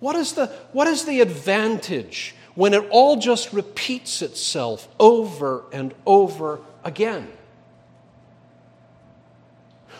What 0.00 0.16
is 0.16 0.32
the, 0.32 0.46
what 0.72 0.86
is 0.86 1.04
the 1.04 1.20
advantage 1.20 2.34
when 2.54 2.72
it 2.72 2.86
all 2.90 3.16
just 3.16 3.52
repeats 3.52 4.22
itself 4.22 4.88
over 4.98 5.64
and 5.72 5.92
over 6.06 6.60
again. 6.84 7.28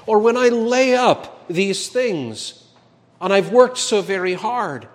Or 0.06 0.18
when 0.18 0.36
I 0.36 0.48
lay 0.48 0.94
up 0.94 1.48
these 1.48 1.88
things 1.88 2.64
and 3.20 3.32
I've 3.32 3.50
worked 3.50 3.78
so 3.78 4.02
very 4.02 4.34
hard 4.34 4.86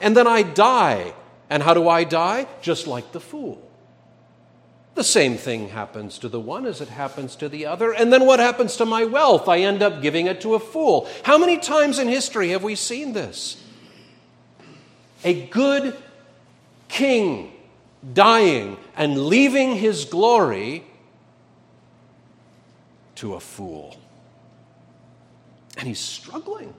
and 0.00 0.16
then 0.16 0.26
I 0.26 0.42
die. 0.42 1.14
And 1.50 1.62
how 1.62 1.74
do 1.74 1.88
I 1.88 2.04
die? 2.04 2.46
Just 2.60 2.86
like 2.86 3.12
the 3.12 3.20
fool. 3.20 3.67
The 4.98 5.04
same 5.04 5.36
thing 5.36 5.68
happens 5.68 6.18
to 6.18 6.28
the 6.28 6.40
one 6.40 6.66
as 6.66 6.80
it 6.80 6.88
happens 6.88 7.36
to 7.36 7.48
the 7.48 7.66
other. 7.66 7.92
And 7.92 8.12
then 8.12 8.26
what 8.26 8.40
happens 8.40 8.76
to 8.78 8.84
my 8.84 9.04
wealth? 9.04 9.48
I 9.48 9.58
end 9.60 9.80
up 9.80 10.02
giving 10.02 10.26
it 10.26 10.40
to 10.40 10.56
a 10.56 10.58
fool. 10.58 11.08
How 11.22 11.38
many 11.38 11.56
times 11.56 12.00
in 12.00 12.08
history 12.08 12.48
have 12.48 12.64
we 12.64 12.74
seen 12.74 13.12
this? 13.12 13.62
A 15.22 15.46
good 15.46 15.96
king 16.88 17.52
dying 18.12 18.76
and 18.96 19.26
leaving 19.26 19.76
his 19.76 20.04
glory 20.04 20.84
to 23.14 23.34
a 23.34 23.40
fool. 23.40 23.96
And 25.76 25.86
he's 25.86 26.00
struggling. 26.00 26.74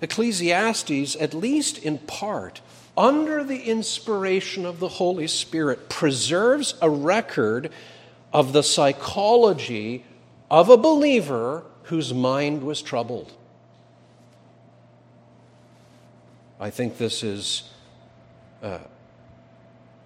Ecclesiastes, 0.00 1.16
at 1.16 1.34
least 1.34 1.76
in 1.76 1.98
part, 1.98 2.62
under 2.98 3.44
the 3.44 3.62
inspiration 3.62 4.66
of 4.66 4.80
the 4.80 4.88
Holy 4.88 5.28
Spirit, 5.28 5.88
preserves 5.88 6.74
a 6.82 6.90
record 6.90 7.70
of 8.32 8.52
the 8.52 8.62
psychology 8.62 10.04
of 10.50 10.68
a 10.68 10.76
believer 10.76 11.62
whose 11.84 12.12
mind 12.12 12.62
was 12.62 12.82
troubled. 12.82 13.32
I 16.60 16.70
think 16.70 16.98
this 16.98 17.22
is 17.22 17.70
uh, 18.64 18.78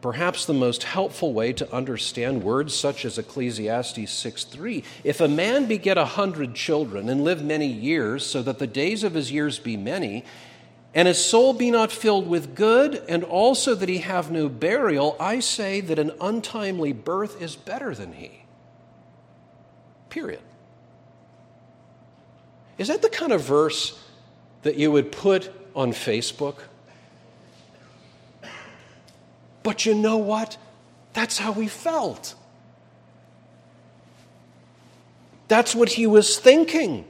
perhaps 0.02 0.44
the 0.44 0.52
most 0.52 0.82
helpful 0.82 1.32
way 1.32 1.54
to 1.54 1.74
understand 1.74 2.42
words 2.42 2.74
such 2.74 3.06
as 3.06 3.16
Ecclesiastes 3.16 4.12
6:3. 4.12 4.84
If 5.02 5.22
a 5.22 5.28
man 5.28 5.64
beget 5.64 5.96
a 5.96 6.04
hundred 6.04 6.54
children 6.54 7.08
and 7.08 7.24
live 7.24 7.42
many 7.42 7.68
years, 7.68 8.26
so 8.26 8.42
that 8.42 8.58
the 8.58 8.66
days 8.66 9.02
of 9.02 9.14
his 9.14 9.32
years 9.32 9.58
be 9.58 9.78
many, 9.78 10.24
and 10.94 11.08
his 11.08 11.24
soul 11.24 11.52
be 11.52 11.70
not 11.70 11.90
filled 11.90 12.28
with 12.28 12.54
good, 12.54 13.02
and 13.08 13.24
also 13.24 13.74
that 13.74 13.88
he 13.88 13.98
have 13.98 14.30
no 14.30 14.48
burial, 14.48 15.16
I 15.18 15.40
say 15.40 15.80
that 15.80 15.98
an 15.98 16.12
untimely 16.20 16.92
birth 16.92 17.40
is 17.40 17.56
better 17.56 17.94
than 17.94 18.12
he. 18.12 18.44
Period. 20.10 20.40
Is 22.76 22.88
that 22.88 23.00
the 23.00 23.08
kind 23.08 23.32
of 23.32 23.42
verse 23.42 23.98
that 24.62 24.76
you 24.76 24.90
would 24.90 25.12
put 25.12 25.50
on 25.74 25.92
Facebook. 25.92 26.56
But 29.62 29.86
you 29.86 29.94
know 29.94 30.16
what? 30.16 30.56
That's 31.12 31.38
how 31.38 31.52
he 31.52 31.68
felt. 31.68 32.34
That's 35.48 35.74
what 35.74 35.90
he 35.90 36.06
was 36.06 36.38
thinking. 36.38 37.04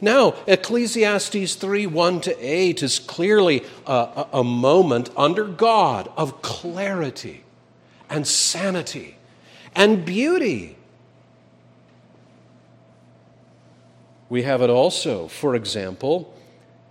Now, 0.00 0.34
Ecclesiastes 0.46 1.54
3 1.54 1.86
1 1.86 2.20
to 2.22 2.36
8 2.38 2.82
is 2.82 2.98
clearly 2.98 3.64
a, 3.86 4.26
a, 4.32 4.44
moment 4.44 5.10
under 5.16 5.44
God 5.44 6.10
of 6.16 6.42
clarity 6.42 7.44
and 8.08 8.26
sanity 8.26 9.16
and 9.74 10.04
beauty. 10.04 10.76
We 14.28 14.42
have 14.42 14.60
it 14.62 14.70
also, 14.70 15.28
for 15.28 15.54
example, 15.54 16.34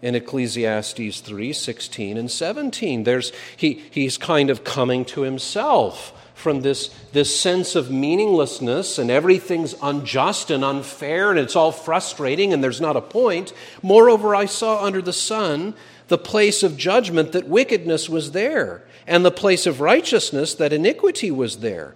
in 0.01 0.15
Ecclesiastes 0.15 1.21
3 1.21 1.53
16 1.53 2.17
and 2.17 2.31
17. 2.31 3.03
There's, 3.03 3.31
he, 3.55 3.83
he's 3.91 4.17
kind 4.17 4.49
of 4.49 4.63
coming 4.63 5.05
to 5.05 5.21
himself 5.21 6.13
from 6.37 6.61
this, 6.61 6.89
this 7.13 7.37
sense 7.37 7.75
of 7.75 7.89
meaninglessness 7.89 8.99
and 8.99 9.09
everything's 9.09 9.73
unjust 9.81 10.51
and 10.51 10.63
unfair 10.63 11.31
and 11.31 11.39
it's 11.39 11.55
all 11.55 11.71
frustrating 11.71 12.53
and 12.53 12.63
there's 12.63 12.79
not 12.79 12.95
a 12.95 13.01
point. 13.01 13.53
Moreover, 13.81 14.35
I 14.35 14.45
saw 14.45 14.83
under 14.83 15.01
the 15.01 15.11
sun 15.11 15.73
the 16.09 16.17
place 16.17 16.61
of 16.61 16.77
judgment 16.77 17.31
that 17.31 17.47
wickedness 17.47 18.07
was 18.07 18.33
there 18.33 18.83
and 19.07 19.25
the 19.25 19.31
place 19.31 19.65
of 19.65 19.81
righteousness 19.81 20.53
that 20.53 20.71
iniquity 20.71 21.31
was 21.31 21.57
there. 21.57 21.95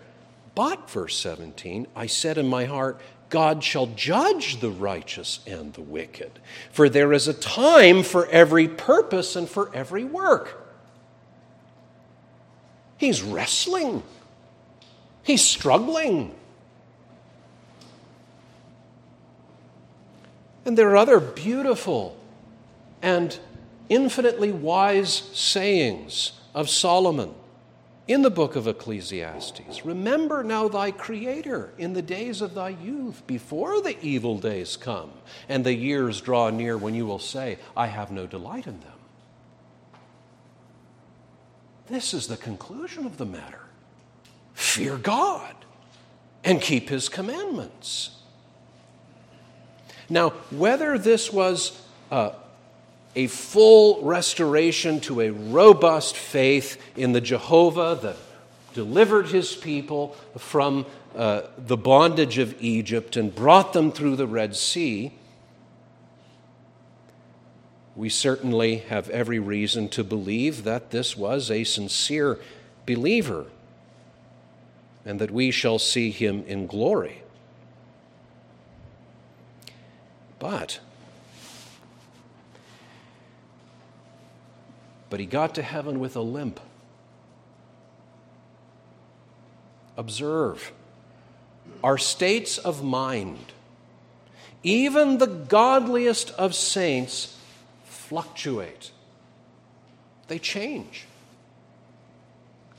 But, 0.55 0.89
verse 0.89 1.15
17, 1.17 1.85
I 1.95 2.07
said 2.07 2.39
in 2.39 2.47
my 2.47 2.65
heart, 2.65 2.99
God 3.29 3.63
shall 3.63 3.85
judge 3.85 4.59
the 4.59 4.71
righteous 4.71 5.39
and 5.45 5.71
the 5.73 5.81
wicked, 5.81 6.31
for 6.71 6.89
there 6.89 7.13
is 7.13 7.27
a 7.27 7.33
time 7.33 8.01
for 8.01 8.27
every 8.27 8.67
purpose 8.67 9.35
and 9.35 9.47
for 9.47 9.73
every 9.73 10.03
work. 10.03 10.61
He's 12.97 13.21
wrestling, 13.21 14.03
he's 15.23 15.43
struggling. 15.43 16.35
And 20.65 20.77
there 20.77 20.89
are 20.89 20.97
other 20.97 21.19
beautiful 21.19 22.17
and 23.01 23.37
infinitely 23.89 24.51
wise 24.51 25.13
sayings 25.33 26.33
of 26.53 26.69
Solomon 26.69 27.33
in 28.07 28.21
the 28.21 28.29
book 28.29 28.55
of 28.55 28.67
Ecclesiastes. 28.67 29.85
Remember 29.85 30.43
now 30.43 30.67
thy 30.67 30.91
Creator 30.91 31.71
in 31.77 31.93
the 31.93 32.01
days 32.01 32.41
of 32.41 32.53
thy 32.53 32.69
youth, 32.69 33.25
before 33.25 33.81
the 33.81 33.99
evil 34.01 34.37
days 34.37 34.75
come 34.75 35.11
and 35.47 35.65
the 35.65 35.73
years 35.73 36.21
draw 36.21 36.49
near 36.49 36.77
when 36.77 36.93
you 36.93 37.05
will 37.05 37.19
say, 37.19 37.57
I 37.75 37.87
have 37.87 38.11
no 38.11 38.27
delight 38.27 38.67
in 38.67 38.79
them. 38.81 38.91
This 41.87 42.13
is 42.13 42.27
the 42.27 42.37
conclusion 42.37 43.05
of 43.05 43.17
the 43.17 43.25
matter. 43.25 43.61
Fear 44.53 44.97
God 44.97 45.55
and 46.43 46.61
keep 46.61 46.89
his 46.89 47.09
commandments. 47.09 48.11
Now, 50.09 50.31
whether 50.49 50.97
this 50.97 51.31
was 51.31 51.79
uh, 52.11 52.31
a 53.15 53.27
full 53.27 54.03
restoration 54.03 54.99
to 55.01 55.21
a 55.21 55.29
robust 55.29 56.17
faith 56.17 56.81
in 56.95 57.13
the 57.13 57.21
Jehovah 57.21 57.97
that 58.01 58.17
delivered 58.73 59.27
his 59.27 59.55
people 59.55 60.15
from 60.37 60.85
uh, 61.15 61.43
the 61.57 61.77
bondage 61.77 62.37
of 62.37 62.61
Egypt 62.61 63.17
and 63.17 63.33
brought 63.33 63.73
them 63.73 63.91
through 63.91 64.15
the 64.15 64.27
Red 64.27 64.55
Sea, 64.55 65.13
we 67.95 68.07
certainly 68.09 68.77
have 68.77 69.09
every 69.09 69.39
reason 69.39 69.89
to 69.89 70.03
believe 70.03 70.63
that 70.63 70.91
this 70.91 71.17
was 71.17 71.51
a 71.51 71.65
sincere 71.65 72.39
believer 72.85 73.45
and 75.05 75.19
that 75.19 75.31
we 75.31 75.51
shall 75.51 75.79
see 75.79 76.11
him 76.11 76.43
in 76.47 76.67
glory. 76.67 77.23
But 80.39 80.79
but 85.09 85.19
he 85.19 85.25
got 85.25 85.55
to 85.55 85.61
heaven 85.61 85.99
with 85.99 86.15
a 86.15 86.21
limp. 86.21 86.59
Observe 89.97 90.71
our 91.83 91.97
states 91.97 92.57
of 92.57 92.83
mind. 92.83 93.53
Even 94.63 95.17
the 95.17 95.27
godliest 95.27 96.31
of 96.31 96.55
saints 96.55 97.37
fluctuate, 97.83 98.91
they 100.27 100.39
change. 100.39 101.05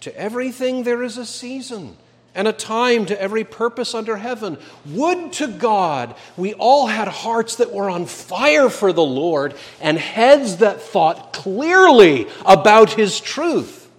To 0.01 0.17
everything 0.17 0.85
there 0.85 1.03
is 1.03 1.19
a 1.19 1.27
season 1.27 1.97
and 2.35 2.49
a 2.49 2.53
time 2.53 3.07
to 3.07 3.21
every 3.21 3.45
purpose 3.45 3.95
under 3.95 4.17
heaven. 4.17 4.59
Would 4.87 5.33
to 5.35 5.47
God 5.47 6.15
we 6.37 6.55
all 6.55 6.87
had 6.87 7.09
hearts 7.09 7.57
that 7.57 7.73
were 7.73 7.91
on 7.91 8.07
fire 8.07 8.71
for 8.71 8.93
the 8.93 9.05
Lord 9.05 9.55
and 9.81 9.99
heads 9.99 10.59
that 10.59 10.81
thought 10.81 11.33
clearly 11.33 12.29
about 12.47 12.91
His 12.93 13.21
truth. 13.21 13.91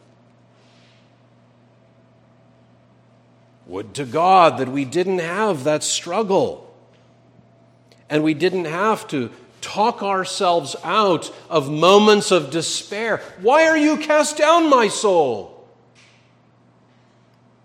Would 3.68 3.94
to 3.96 4.06
God 4.06 4.58
that 4.58 4.70
we 4.70 4.86
didn't 4.86 5.20
have 5.20 5.64
that 5.66 5.84
struggle 5.84 6.64
and 8.10 8.24
we 8.24 8.34
didn't 8.34 8.66
have 8.66 9.07
to 9.07 9.31
talk 9.62 10.03
ourselves 10.03 10.75
out 10.84 11.34
of 11.50 11.72
moments 11.72 12.31
of 12.31 12.51
despair. 12.51 13.22
Why 13.42 13.68
are 13.68 13.77
you 13.77 13.98
cast 13.98 14.38
down, 14.38 14.70
my 14.70 14.90
soul? 14.90 15.52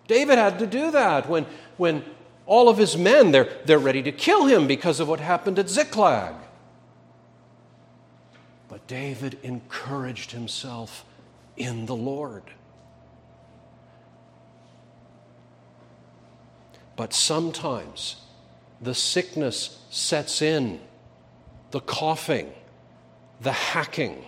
David 0.09 0.39
had 0.39 0.59
to 0.59 0.67
do 0.67 0.91
that 0.91 1.29
when, 1.29 1.47
when 1.77 2.03
all 2.47 2.69
of 2.69 2.79
his 2.79 2.97
men, 2.97 3.31
they're, 3.31 3.49
they're 3.67 3.79
ready 3.79 4.03
to 4.03 4.11
kill 4.11 4.47
him 4.47 4.67
because 4.67 4.99
of 4.99 5.09
what 5.09 5.21
happened 5.21 5.59
at 5.59 5.69
Ziklag. 5.69 6.35
But 8.69 8.87
David 8.87 9.39
encouraged 9.43 10.33
himself 10.33 11.05
in 11.57 11.87
the 11.87 11.95
Lord. 11.95 12.43
But 16.97 17.13
sometimes 17.13 18.17
the 18.81 18.95
sickness 18.95 19.79
sets 19.91 20.41
in, 20.41 20.81
the 21.71 21.81
coughing, 21.81 22.53
the 23.41 23.53
hacking, 23.53 24.25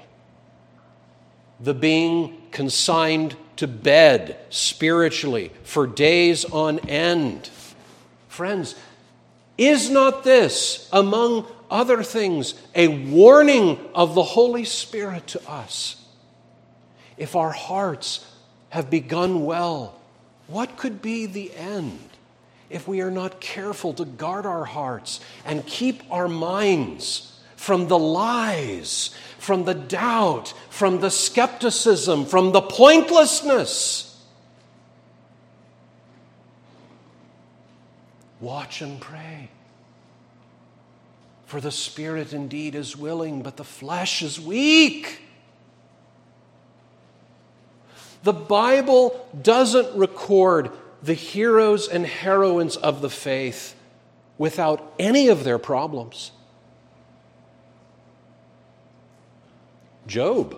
the 1.59 1.75
being 1.75 2.37
consigned 2.51 3.35
to 3.61 3.69
bed 3.69 4.39
spiritually 4.49 5.53
for 5.65 5.87
days 5.87 6.47
on 6.47 6.79
end. 6.89 7.51
Friends, 8.27 8.75
is 9.59 9.91
not 9.91 10.25
this, 10.25 10.89
among 10.95 11.47
other 11.71 12.03
things, 12.03 12.55
a 12.75 12.89
warning 12.89 13.79
of 13.95 14.15
the 14.15 14.23
Holy 14.23 14.65
Spirit 14.65 15.27
to 15.27 15.47
us? 15.47 16.03
If 17.19 17.37
our 17.37 17.51
hearts 17.51 18.27
have 18.71 18.89
begun 18.89 19.45
well, 19.45 19.95
what 20.47 20.79
could 20.79 21.03
be 21.03 21.27
the 21.27 21.55
end 21.55 21.99
if 22.71 22.89
we 22.89 23.03
are 23.03 23.11
not 23.11 23.43
careful 23.43 23.93
to 23.93 24.07
guard 24.07 24.47
our 24.47 24.65
hearts 24.65 25.21
and 25.45 25.67
keep 25.67 26.03
our 26.11 26.29
minds 26.29 27.39
from 27.61 27.89
the 27.89 27.99
lies 27.99 29.11
from 29.41 29.65
the 29.65 29.75
doubt, 29.75 30.53
from 30.69 31.01
the 31.01 31.11
skepticism, 31.11 32.27
from 32.27 32.53
the 32.53 32.61
pointlessness. 32.61 34.07
Watch 38.39 38.83
and 38.83 39.01
pray. 39.01 39.49
For 41.47 41.61
the 41.61 41.73
spirit 41.73 42.33
indeed 42.33 42.75
is 42.75 42.97
willing, 42.97 43.43
but 43.43 43.57
the 43.57 43.65
flesh 43.65 44.23
is 44.23 44.39
weak. 44.39 45.23
The 48.23 48.33
Bible 48.33 49.27
doesn't 49.41 49.97
record 49.97 50.71
the 51.03 51.15
heroes 51.15 51.89
and 51.89 52.07
heroines 52.07 52.77
of 52.77 53.01
the 53.01 53.11
faith 53.11 53.75
without 54.37 54.93
any 54.99 55.29
of 55.29 55.45
their 55.45 55.59
problems. 55.59 56.31
Job. 60.11 60.57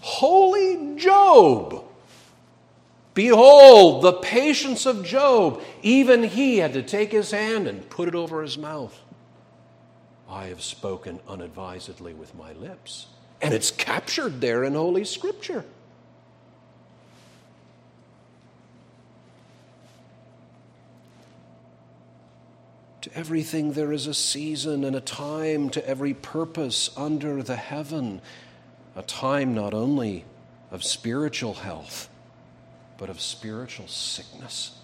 Holy 0.00 0.96
Job! 0.96 1.84
Behold, 3.12 4.02
the 4.02 4.14
patience 4.14 4.86
of 4.86 5.04
Job. 5.04 5.62
Even 5.82 6.22
he 6.22 6.58
had 6.58 6.72
to 6.72 6.82
take 6.82 7.12
his 7.12 7.30
hand 7.30 7.68
and 7.68 7.88
put 7.90 8.08
it 8.08 8.14
over 8.14 8.42
his 8.42 8.56
mouth. 8.56 8.98
I 10.28 10.46
have 10.46 10.62
spoken 10.62 11.20
unadvisedly 11.28 12.14
with 12.14 12.34
my 12.34 12.52
lips. 12.54 13.06
And 13.42 13.52
it's 13.52 13.70
captured 13.70 14.40
there 14.40 14.64
in 14.64 14.74
Holy 14.74 15.04
Scripture. 15.04 15.64
To 23.02 23.10
everything 23.14 23.72
there 23.72 23.92
is 23.92 24.06
a 24.06 24.14
season 24.14 24.84
and 24.84 24.94
a 24.94 25.00
time 25.00 25.70
to 25.70 25.86
every 25.88 26.14
purpose 26.14 26.90
under 26.96 27.42
the 27.42 27.56
heaven 27.56 28.20
a 28.96 29.02
time 29.02 29.54
not 29.54 29.74
only 29.74 30.24
of 30.70 30.84
spiritual 30.84 31.54
health, 31.54 32.08
but 32.98 33.08
of 33.08 33.20
spiritual 33.20 33.88
sickness. 33.88 34.76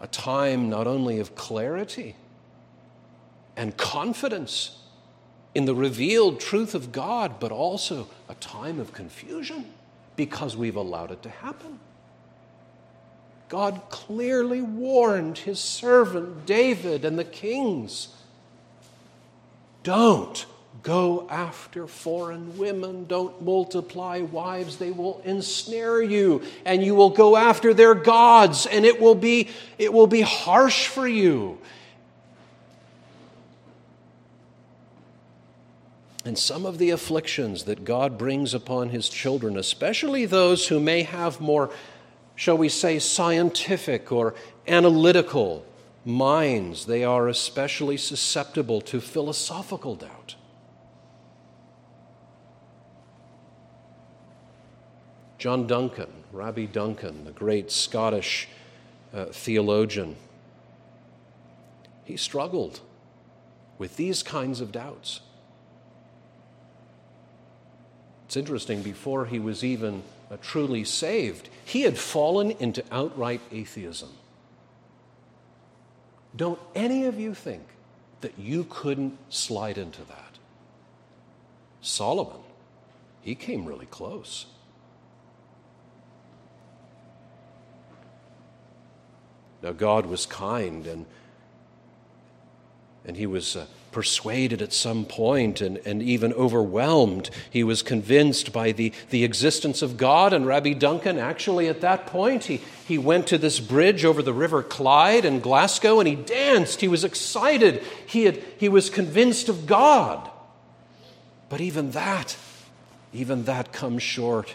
A 0.00 0.06
time 0.06 0.68
not 0.68 0.86
only 0.86 1.20
of 1.20 1.34
clarity 1.34 2.16
and 3.56 3.76
confidence 3.76 4.78
in 5.54 5.64
the 5.64 5.74
revealed 5.74 6.40
truth 6.40 6.74
of 6.74 6.92
God, 6.92 7.38
but 7.38 7.52
also 7.52 8.08
a 8.28 8.34
time 8.34 8.80
of 8.80 8.92
confusion 8.92 9.66
because 10.16 10.56
we've 10.56 10.76
allowed 10.76 11.10
it 11.10 11.22
to 11.22 11.28
happen. 11.28 11.78
God 13.48 13.82
clearly 13.90 14.62
warned 14.62 15.38
his 15.38 15.60
servant 15.60 16.46
David 16.46 17.04
and 17.04 17.18
the 17.18 17.24
kings 17.24 18.08
don't 19.82 20.46
go 20.82 21.28
after 21.30 21.86
foreign 21.86 22.58
women. 22.58 23.04
Don't 23.04 23.42
multiply 23.42 24.20
wives. 24.20 24.78
They 24.78 24.90
will 24.90 25.20
ensnare 25.24 26.02
you, 26.02 26.42
and 26.64 26.84
you 26.84 26.94
will 26.94 27.10
go 27.10 27.36
after 27.36 27.72
their 27.72 27.94
gods, 27.94 28.66
and 28.66 28.84
it 28.84 29.00
will 29.00 29.14
be, 29.14 29.48
it 29.78 29.92
will 29.92 30.06
be 30.06 30.22
harsh 30.22 30.86
for 30.86 31.06
you. 31.06 31.58
And 36.24 36.38
some 36.38 36.66
of 36.66 36.78
the 36.78 36.90
afflictions 36.90 37.64
that 37.64 37.84
God 37.84 38.16
brings 38.16 38.54
upon 38.54 38.90
his 38.90 39.08
children, 39.08 39.56
especially 39.56 40.24
those 40.24 40.68
who 40.68 40.78
may 40.78 41.02
have 41.02 41.40
more, 41.40 41.70
shall 42.36 42.56
we 42.56 42.68
say, 42.68 43.00
scientific 43.00 44.12
or 44.12 44.34
analytical 44.68 45.66
minds, 46.04 46.86
they 46.86 47.04
are 47.04 47.28
especially 47.28 47.96
susceptible 47.96 48.80
to 48.80 49.00
philosophical 49.00 49.94
doubt. 49.94 50.36
John 55.38 55.66
Duncan, 55.66 56.10
Rabbi 56.32 56.66
Duncan, 56.66 57.24
the 57.24 57.32
great 57.32 57.70
Scottish 57.70 58.48
uh, 59.12 59.26
theologian, 59.26 60.16
he 62.04 62.16
struggled 62.16 62.80
with 63.78 63.96
these 63.96 64.22
kinds 64.22 64.60
of 64.60 64.70
doubts. 64.70 65.20
It's 68.26 68.36
interesting, 68.36 68.82
before 68.82 69.26
he 69.26 69.38
was 69.38 69.64
even 69.64 70.02
uh, 70.30 70.36
truly 70.40 70.84
saved, 70.84 71.48
he 71.64 71.82
had 71.82 71.98
fallen 71.98 72.52
into 72.52 72.84
outright 72.90 73.40
atheism. 73.50 74.08
Don't 76.34 76.58
any 76.74 77.04
of 77.04 77.20
you 77.20 77.34
think 77.34 77.62
that 78.20 78.38
you 78.38 78.64
couldn't 78.68 79.18
slide 79.28 79.76
into 79.76 80.02
that? 80.04 80.38
Solomon, 81.80 82.40
he 83.20 83.34
came 83.34 83.66
really 83.66 83.86
close. 83.86 84.46
Now, 89.62 89.72
God 89.72 90.06
was 90.06 90.26
kind 90.26 90.86
and, 90.86 91.06
and 93.04 93.16
he 93.16 93.26
was 93.26 93.54
uh, 93.54 93.66
persuaded 93.92 94.60
at 94.62 94.72
some 94.72 95.04
point 95.04 95.60
and, 95.60 95.78
and 95.84 96.02
even 96.02 96.32
overwhelmed. 96.32 97.30
He 97.50 97.62
was 97.62 97.82
convinced 97.82 98.52
by 98.52 98.72
the, 98.72 98.92
the 99.10 99.22
existence 99.22 99.82
of 99.82 99.96
God. 99.96 100.32
And 100.32 100.46
Rabbi 100.46 100.72
Duncan, 100.72 101.18
actually, 101.18 101.68
at 101.68 101.82
that 101.82 102.06
point, 102.06 102.44
he, 102.44 102.60
he 102.88 102.98
went 102.98 103.26
to 103.28 103.38
this 103.38 103.60
bridge 103.60 104.04
over 104.04 104.22
the 104.22 104.32
River 104.32 104.62
Clyde 104.62 105.24
in 105.24 105.40
Glasgow 105.40 106.00
and 106.00 106.08
he 106.08 106.16
danced. 106.16 106.80
He 106.80 106.88
was 106.88 107.04
excited. 107.04 107.82
He, 108.06 108.24
had, 108.24 108.42
he 108.58 108.68
was 108.68 108.90
convinced 108.90 109.48
of 109.48 109.66
God. 109.66 110.30
But 111.48 111.60
even 111.60 111.90
that, 111.90 112.36
even 113.12 113.44
that 113.44 113.72
comes 113.72 114.02
short 114.02 114.54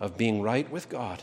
of 0.00 0.18
being 0.18 0.42
right 0.42 0.70
with 0.70 0.88
God. 0.88 1.22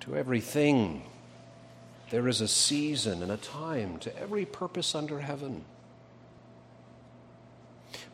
To 0.00 0.16
everything, 0.16 1.02
there 2.10 2.28
is 2.28 2.40
a 2.40 2.48
season 2.48 3.22
and 3.22 3.30
a 3.30 3.36
time 3.36 3.98
to 3.98 4.18
every 4.18 4.44
purpose 4.44 4.94
under 4.94 5.20
heaven. 5.20 5.64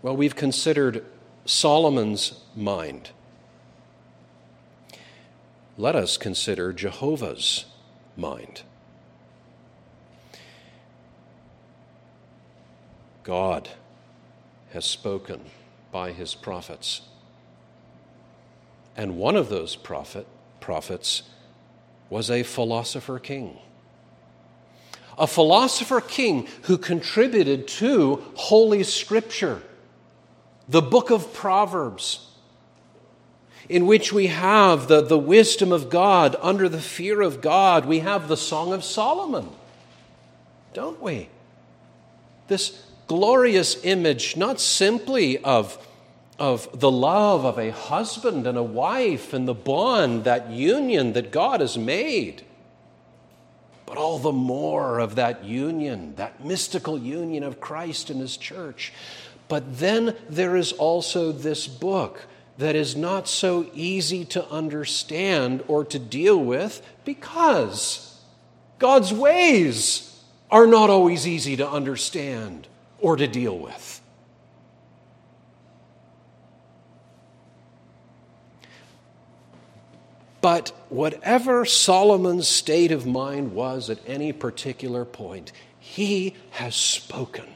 Well, 0.02 0.16
we've 0.16 0.36
considered 0.36 1.04
Solomon's 1.44 2.40
mind. 2.56 3.10
Let 5.76 5.96
us 5.96 6.16
consider 6.16 6.72
Jehovah's 6.72 7.64
mind. 8.16 8.62
God 13.22 13.70
has 14.72 14.84
spoken 14.84 15.40
by 15.90 16.12
his 16.12 16.34
prophets. 16.34 17.02
And 18.96 19.16
one 19.16 19.36
of 19.36 19.48
those 19.48 19.76
prophet, 19.76 20.26
prophets 20.60 21.22
was 22.10 22.30
a 22.30 22.42
philosopher 22.42 23.18
king. 23.18 23.58
A 25.18 25.26
philosopher 25.26 26.00
king 26.00 26.48
who 26.62 26.76
contributed 26.76 27.68
to 27.68 28.22
Holy 28.34 28.82
Scripture, 28.82 29.62
the 30.68 30.82
book 30.82 31.10
of 31.10 31.32
Proverbs, 31.32 32.30
in 33.68 33.86
which 33.86 34.12
we 34.12 34.26
have 34.26 34.88
the, 34.88 35.00
the 35.00 35.18
wisdom 35.18 35.72
of 35.72 35.88
God 35.88 36.36
under 36.40 36.68
the 36.68 36.80
fear 36.80 37.20
of 37.20 37.40
God. 37.40 37.86
We 37.86 38.00
have 38.00 38.28
the 38.28 38.36
Song 38.36 38.72
of 38.72 38.84
Solomon, 38.84 39.48
don't 40.72 41.00
we? 41.00 41.28
This 42.48 42.84
glorious 43.06 43.82
image, 43.84 44.36
not 44.36 44.60
simply 44.60 45.38
of 45.38 45.78
of 46.38 46.80
the 46.80 46.90
love 46.90 47.44
of 47.44 47.58
a 47.58 47.70
husband 47.70 48.46
and 48.46 48.58
a 48.58 48.62
wife 48.62 49.32
and 49.32 49.46
the 49.46 49.54
bond, 49.54 50.24
that 50.24 50.50
union 50.50 51.12
that 51.12 51.30
God 51.30 51.60
has 51.60 51.78
made. 51.78 52.42
But 53.94 54.00
all 54.00 54.18
the 54.18 54.32
more 54.32 54.98
of 54.98 55.14
that 55.14 55.44
union, 55.44 56.16
that 56.16 56.44
mystical 56.44 56.98
union 56.98 57.44
of 57.44 57.60
Christ 57.60 58.10
and 58.10 58.20
His 58.20 58.36
church. 58.36 58.92
But 59.46 59.78
then 59.78 60.16
there 60.28 60.56
is 60.56 60.72
also 60.72 61.30
this 61.30 61.68
book 61.68 62.26
that 62.58 62.74
is 62.74 62.96
not 62.96 63.28
so 63.28 63.70
easy 63.72 64.24
to 64.24 64.44
understand 64.48 65.62
or 65.68 65.84
to 65.84 66.00
deal 66.00 66.42
with 66.42 66.82
because 67.04 68.20
God's 68.80 69.12
ways 69.12 70.20
are 70.50 70.66
not 70.66 70.90
always 70.90 71.24
easy 71.24 71.56
to 71.58 71.70
understand 71.70 72.66
or 72.98 73.14
to 73.14 73.28
deal 73.28 73.56
with. 73.56 74.00
But 80.44 80.72
whatever 80.90 81.64
Solomon's 81.64 82.46
state 82.46 82.92
of 82.92 83.06
mind 83.06 83.54
was 83.54 83.88
at 83.88 83.98
any 84.06 84.30
particular 84.30 85.06
point, 85.06 85.52
he 85.80 86.34
has 86.50 86.76
spoken. 86.76 87.46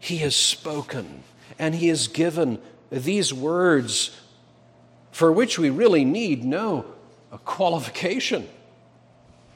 He 0.00 0.16
has 0.16 0.34
spoken, 0.34 1.22
and 1.60 1.76
he 1.76 1.86
has 1.86 2.08
given 2.08 2.58
these 2.90 3.32
words 3.32 4.20
for 5.12 5.30
which 5.30 5.60
we 5.60 5.70
really 5.70 6.04
need 6.04 6.42
no 6.42 6.84
qualification 7.44 8.48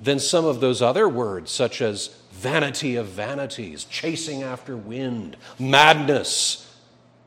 than 0.01 0.21
some 0.21 0.45
of 0.45 0.61
those 0.61 0.81
other 0.81 1.09
words, 1.09 1.51
such 1.51 1.83
as 1.83 2.15
vanity 2.31 2.95
of 2.95 3.07
vanities, 3.07 3.83
chasing 3.83 4.45
after 4.45 4.77
wind, 4.77 5.37
madness, 5.59 6.73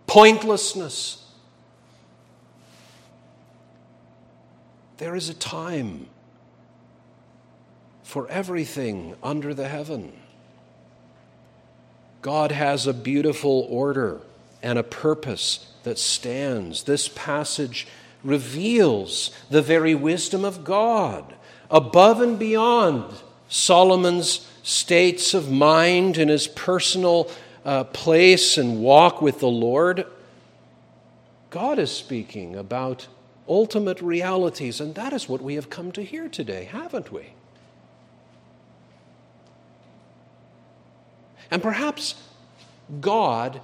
pointlessness. 0.08 1.25
There 4.98 5.16
is 5.16 5.30
a 5.30 5.34
time 5.34 6.08
for 8.04 8.28
everything 8.30 9.16
under 9.22 9.54
the 9.54 9.68
heaven. 9.68 10.14
God 12.22 12.52
has 12.52 12.88
a 12.88 12.94
beautiful 12.94 13.68
order 13.70 14.22
and 14.64 14.80
a 14.80 14.84
purpose 14.84 15.72
that 15.84 16.00
stands. 16.00 16.84
This 16.84 17.08
passage 17.10 17.88
reveals 18.24 19.32
the 19.50 19.62
very 19.62 19.94
wisdom 19.94 20.46
of 20.46 20.64
God 20.64 21.36
above 21.70 22.22
and 22.22 22.40
beyond 22.40 23.14
Solomon's 23.50 24.50
states 24.64 25.34
of 25.34 25.52
mind 25.52 26.18
and 26.18 26.30
his 26.30 26.48
personal 26.48 27.30
uh, 27.64 27.84
place 27.84 28.58
and 28.58 28.82
walk 28.82 29.22
with 29.22 29.40
the 29.40 29.48
Lord. 29.48 30.06
God 31.50 31.80
is 31.80 31.92
speaking 31.92 32.56
about 32.56 33.08
ultimate 33.48 34.02
realities. 34.02 34.82
And 34.82 34.96
that 34.96 35.14
is 35.14 35.30
what 35.30 35.42
we 35.42 35.56
have 35.56 35.70
come 35.70 35.92
to 35.94 36.04
hear 36.04 36.28
today, 36.30 36.66
haven't 36.66 37.12
we? 37.12 37.34
And 41.52 41.62
perhaps 41.62 42.16
God 43.02 43.62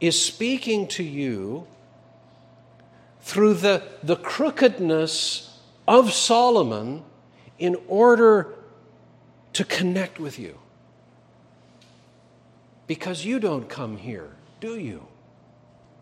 is 0.00 0.20
speaking 0.20 0.88
to 0.88 1.02
you 1.02 1.66
through 3.20 3.54
the, 3.54 3.82
the 4.02 4.16
crookedness 4.16 5.58
of 5.86 6.12
Solomon 6.12 7.04
in 7.58 7.76
order 7.86 8.54
to 9.52 9.64
connect 9.64 10.18
with 10.18 10.38
you. 10.38 10.58
Because 12.88 13.24
you 13.24 13.38
don't 13.38 13.68
come 13.68 13.96
here, 13.96 14.30
do 14.60 14.76
you, 14.76 15.06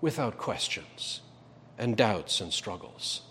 without 0.00 0.38
questions 0.38 1.20
and 1.80 1.96
doubts 1.96 2.42
and 2.42 2.52
struggles. 2.52 3.22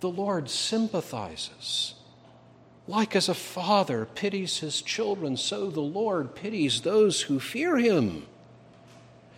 The 0.00 0.08
Lord 0.08 0.50
sympathizes. 0.50 1.94
Like 2.88 3.14
as 3.14 3.28
a 3.28 3.34
father 3.34 4.06
pities 4.06 4.58
his 4.58 4.82
children, 4.82 5.36
so 5.36 5.70
the 5.70 5.80
Lord 5.80 6.34
pities 6.34 6.80
those 6.80 7.22
who 7.22 7.38
fear 7.38 7.76
him. 7.76 8.26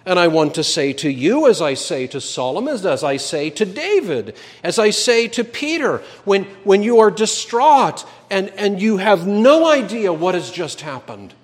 And 0.05 0.21
I 0.21 0.29
want 0.29 0.55
to 0.55 0.65
say 0.65 0.93
to 0.95 1.11
you, 1.11 1.49
as 1.49 1.61
I 1.61 1.75
say 1.75 2.07
to 2.09 2.21
Solomon, 2.21 2.87
as 2.87 3.03
I 3.03 3.17
say 3.17 3.51
to 3.51 3.65
David, 3.65 4.37
as 4.63 4.79
I 4.79 4.91
say 4.91 5.27
to 5.29 5.43
Peter, 5.43 5.99
when, 6.25 6.45
when 6.63 6.85
you 6.85 7.01
are 7.01 7.11
distraught 7.11 8.05
and, 8.31 8.51
and 8.51 8.81
you 8.81 8.99
have 8.99 9.27
no 9.27 9.67
idea 9.67 10.13
what 10.13 10.37
has 10.37 10.51
just 10.53 10.81
happened, 10.81 11.35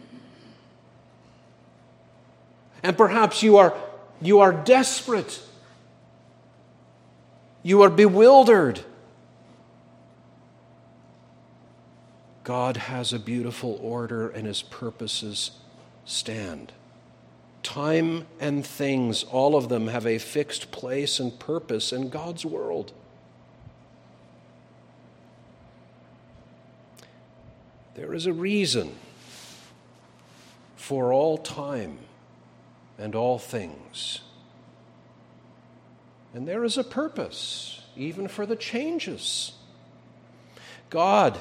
and 2.85 2.96
perhaps 2.96 3.42
you 3.42 3.56
are 3.56 3.74
you 4.22 4.40
are 4.40 4.52
desperate. 4.52 5.40
You 7.62 7.82
are 7.82 7.90
bewildered. 7.90 8.80
God 12.44 12.76
has 12.76 13.12
a 13.12 13.18
beautiful 13.18 13.78
order 13.82 14.28
and 14.28 14.46
his 14.46 14.62
purposes 14.62 15.52
stand. 16.04 16.72
Time 17.62 18.26
and 18.40 18.66
things, 18.66 19.22
all 19.24 19.54
of 19.54 19.68
them 19.68 19.87
have 19.88 20.06
a 20.06 20.18
fixed 20.18 20.72
place 20.72 21.20
and 21.20 21.38
purpose 21.38 21.92
in 21.92 22.08
God's 22.08 22.44
world. 22.44 22.92
There 27.94 28.14
is 28.14 28.26
a 28.26 28.32
reason 28.32 28.96
for 30.76 31.12
all 31.12 31.38
time 31.38 31.98
and 33.02 33.16
all 33.16 33.36
things. 33.36 34.20
And 36.32 36.46
there 36.46 36.62
is 36.62 36.78
a 36.78 36.84
purpose, 36.84 37.82
even 37.96 38.28
for 38.28 38.46
the 38.46 38.54
changes. 38.54 39.52
God 40.88 41.36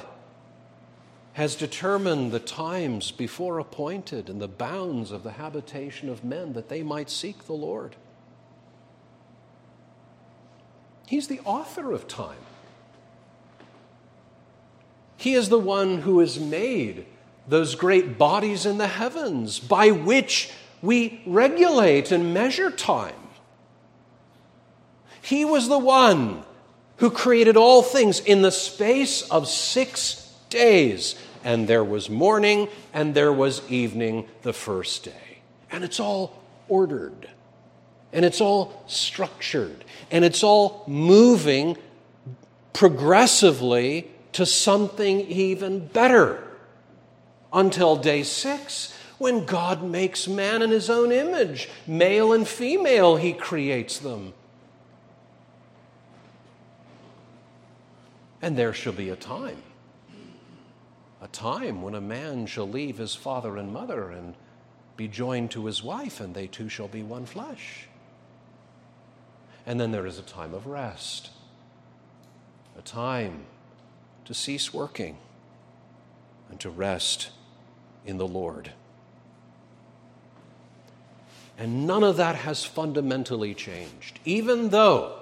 has 1.34 1.54
determined 1.54 2.32
the 2.32 2.40
times 2.40 3.12
before 3.12 3.60
appointed 3.60 4.28
and 4.28 4.40
the 4.40 4.48
bounds 4.48 5.12
of 5.12 5.22
the 5.22 5.30
habitation 5.30 6.08
of 6.08 6.24
men 6.24 6.52
that 6.54 6.68
they 6.68 6.82
might 6.82 7.08
seek 7.08 7.46
the 7.46 7.52
Lord. 7.52 7.94
He's 11.06 11.28
the 11.28 11.40
author 11.44 11.92
of 11.92 12.08
time. 12.08 12.38
He 15.16 15.34
is 15.34 15.48
the 15.48 15.60
one 15.60 15.98
who 15.98 16.18
has 16.18 16.40
made 16.40 17.06
those 17.46 17.76
great 17.76 18.18
bodies 18.18 18.66
in 18.66 18.78
the 18.78 18.88
heavens 18.88 19.60
by 19.60 19.92
which 19.92 20.50
we 20.82 21.22
regulate 21.24 22.12
and 22.12 22.34
measure 22.34 22.70
time. 22.70 23.14
He 25.22 25.44
was 25.44 25.68
the 25.68 25.78
one 25.78 26.42
who 26.96 27.10
created 27.10 27.56
all 27.56 27.82
things 27.82 28.20
in 28.20 28.42
the 28.42 28.50
space 28.50 29.22
of 29.30 29.48
six 29.48 30.34
days. 30.50 31.14
And 31.44 31.66
there 31.66 31.84
was 31.84 32.10
morning 32.10 32.68
and 32.92 33.14
there 33.14 33.32
was 33.32 33.62
evening 33.70 34.28
the 34.42 34.52
first 34.52 35.04
day. 35.04 35.38
And 35.70 35.84
it's 35.84 35.98
all 35.98 36.42
ordered. 36.68 37.28
And 38.12 38.24
it's 38.24 38.40
all 38.40 38.84
structured. 38.86 39.84
And 40.10 40.24
it's 40.24 40.42
all 40.42 40.84
moving 40.86 41.76
progressively 42.72 44.10
to 44.32 44.46
something 44.46 45.20
even 45.22 45.86
better 45.86 46.42
until 47.52 47.96
day 47.96 48.22
six, 48.22 48.96
when 49.22 49.46
God 49.46 49.82
makes 49.82 50.28
man 50.28 50.60
in 50.60 50.70
his 50.70 50.90
own 50.90 51.12
image. 51.12 51.68
Male 51.86 52.32
and 52.32 52.46
female, 52.46 53.16
he 53.16 53.32
creates 53.32 53.98
them. 53.98 54.34
And 58.42 58.58
there 58.58 58.74
shall 58.74 58.92
be 58.92 59.08
a 59.08 59.16
time 59.16 59.62
a 61.22 61.28
time 61.28 61.82
when 61.82 61.94
a 61.94 62.00
man 62.00 62.46
shall 62.46 62.68
leave 62.68 62.98
his 62.98 63.14
father 63.14 63.56
and 63.56 63.72
mother 63.72 64.10
and 64.10 64.34
be 64.96 65.06
joined 65.06 65.52
to 65.52 65.66
his 65.66 65.82
wife, 65.82 66.20
and 66.20 66.34
they 66.34 66.48
two 66.48 66.68
shall 66.68 66.88
be 66.88 67.02
one 67.02 67.24
flesh. 67.24 67.86
And 69.64 69.80
then 69.80 69.92
there 69.92 70.04
is 70.04 70.18
a 70.18 70.22
time 70.22 70.52
of 70.52 70.66
rest, 70.66 71.30
a 72.76 72.82
time 72.82 73.44
to 74.24 74.34
cease 74.34 74.74
working 74.74 75.16
and 76.50 76.58
to 76.58 76.70
rest 76.70 77.30
in 78.04 78.18
the 78.18 78.26
Lord. 78.26 78.72
And 81.58 81.86
none 81.86 82.02
of 82.02 82.16
that 82.16 82.36
has 82.36 82.64
fundamentally 82.64 83.54
changed, 83.54 84.18
even 84.24 84.70
though 84.70 85.18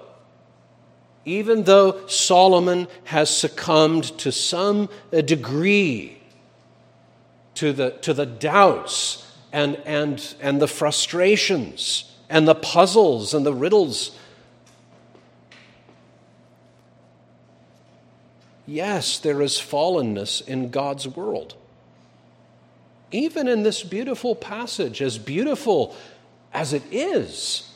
even 1.25 1.63
though 1.63 2.07
Solomon 2.07 2.87
has 3.05 3.29
succumbed 3.29 4.05
to 4.19 4.31
some 4.31 4.89
uh, 5.13 5.21
degree 5.21 6.17
to 7.55 7.73
the, 7.73 7.91
to 8.01 8.13
the 8.13 8.25
doubts 8.25 9.31
and, 9.51 9.75
and, 9.85 10.35
and 10.41 10.61
the 10.61 10.67
frustrations 10.67 12.11
and 12.29 12.47
the 12.47 12.55
puzzles 12.55 13.33
and 13.33 13.45
the 13.45 13.53
riddles. 13.53 14.17
Yes, 18.65 19.19
there 19.19 19.41
is 19.41 19.57
fallenness 19.57 20.47
in 20.47 20.69
God's 20.69 21.07
world. 21.07 21.55
Even 23.11 23.49
in 23.49 23.63
this 23.63 23.83
beautiful 23.83 24.33
passage, 24.33 25.01
as 25.01 25.17
beautiful 25.17 25.95
as 26.53 26.73
it 26.73 26.83
is, 26.91 27.69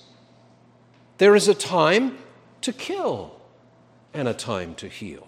there 1.18 1.36
is 1.36 1.48
a 1.48 1.54
time 1.54 2.18
to 2.62 2.74
kill 2.74 3.40
and 4.14 4.28
a 4.28 4.34
time 4.34 4.76
to 4.76 4.88
heal, 4.88 5.28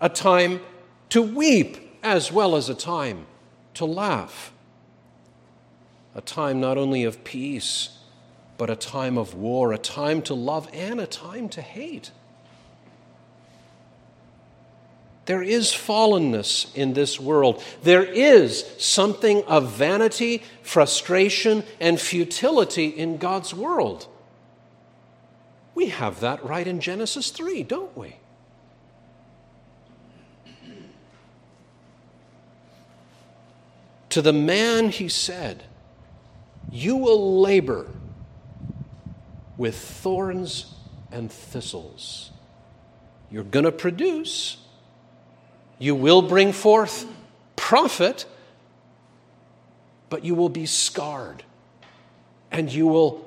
a 0.00 0.08
time 0.08 0.60
to 1.10 1.22
weep 1.22 1.98
as 2.02 2.30
well 2.30 2.54
as 2.54 2.68
a 2.68 2.74
time 2.74 3.26
to 3.74 3.84
laugh, 3.84 4.52
a 6.14 6.20
time 6.20 6.60
not 6.60 6.78
only 6.78 7.04
of 7.04 7.24
peace, 7.24 7.98
but 8.56 8.70
a 8.70 8.76
time 8.76 9.16
of 9.16 9.34
war, 9.34 9.72
a 9.72 9.78
time 9.78 10.20
to 10.22 10.34
love 10.34 10.68
and 10.72 11.00
a 11.00 11.06
time 11.06 11.48
to 11.48 11.62
hate. 11.62 12.10
There 15.28 15.42
is 15.42 15.72
fallenness 15.72 16.74
in 16.74 16.94
this 16.94 17.20
world. 17.20 17.62
There 17.82 18.02
is 18.02 18.64
something 18.78 19.44
of 19.44 19.72
vanity, 19.72 20.42
frustration, 20.62 21.64
and 21.78 22.00
futility 22.00 22.86
in 22.86 23.18
God's 23.18 23.52
world. 23.52 24.08
We 25.74 25.90
have 25.90 26.20
that 26.20 26.42
right 26.42 26.66
in 26.66 26.80
Genesis 26.80 27.30
3, 27.30 27.62
don't 27.62 27.94
we? 27.94 28.16
To 34.08 34.22
the 34.22 34.32
man 34.32 34.88
he 34.88 35.10
said, 35.10 35.64
You 36.72 36.96
will 36.96 37.42
labor 37.42 37.86
with 39.58 39.76
thorns 39.76 40.72
and 41.12 41.30
thistles. 41.30 42.30
You're 43.30 43.44
going 43.44 43.66
to 43.66 43.72
produce, 43.72 44.56
you 45.78 45.94
will 45.94 46.22
bring 46.22 46.52
forth 46.52 47.06
profit, 47.56 48.26
but 50.10 50.24
you 50.24 50.34
will 50.34 50.48
be 50.48 50.66
scarred 50.66 51.42
and 52.50 52.72
you 52.72 52.86
will 52.86 53.24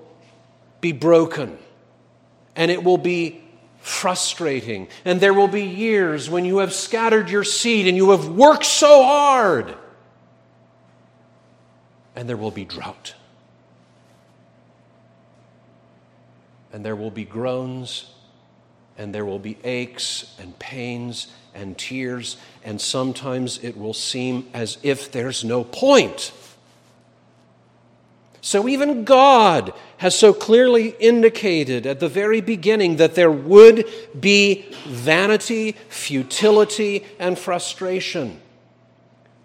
be 0.81 0.91
broken 0.91 1.57
and 2.55 2.71
it 2.71 2.83
will 2.83 2.97
be 2.97 3.41
frustrating. 3.79 4.87
And 5.05 5.19
there 5.19 5.33
will 5.33 5.47
be 5.47 5.63
years 5.63 6.29
when 6.29 6.45
you 6.45 6.59
have 6.59 6.73
scattered 6.73 7.29
your 7.29 7.43
seed 7.43 7.87
and 7.87 7.97
you 7.97 8.11
have 8.11 8.27
worked 8.27 8.65
so 8.65 9.03
hard. 9.03 9.75
And 12.15 12.27
there 12.27 12.37
will 12.37 12.51
be 12.51 12.65
drought. 12.65 13.15
And 16.73 16.85
there 16.85 16.95
will 16.95 17.11
be 17.11 17.25
groans, 17.25 18.11
and 19.01 19.15
there 19.15 19.25
will 19.25 19.39
be 19.39 19.57
aches 19.63 20.35
and 20.39 20.57
pains 20.59 21.25
and 21.55 21.75
tears, 21.75 22.37
and 22.63 22.79
sometimes 22.79 23.57
it 23.63 23.75
will 23.75 23.95
seem 23.95 24.47
as 24.53 24.77
if 24.83 25.11
there's 25.11 25.43
no 25.43 25.63
point. 25.63 26.31
So 28.41 28.67
even 28.67 29.03
God 29.03 29.73
has 29.97 30.17
so 30.17 30.33
clearly 30.33 30.89
indicated 30.99 31.87
at 31.87 31.99
the 31.99 32.07
very 32.07 32.41
beginning 32.41 32.97
that 32.97 33.15
there 33.15 33.31
would 33.31 33.85
be 34.19 34.67
vanity, 34.85 35.71
futility, 35.89 37.03
and 37.17 37.39
frustration. 37.39 38.39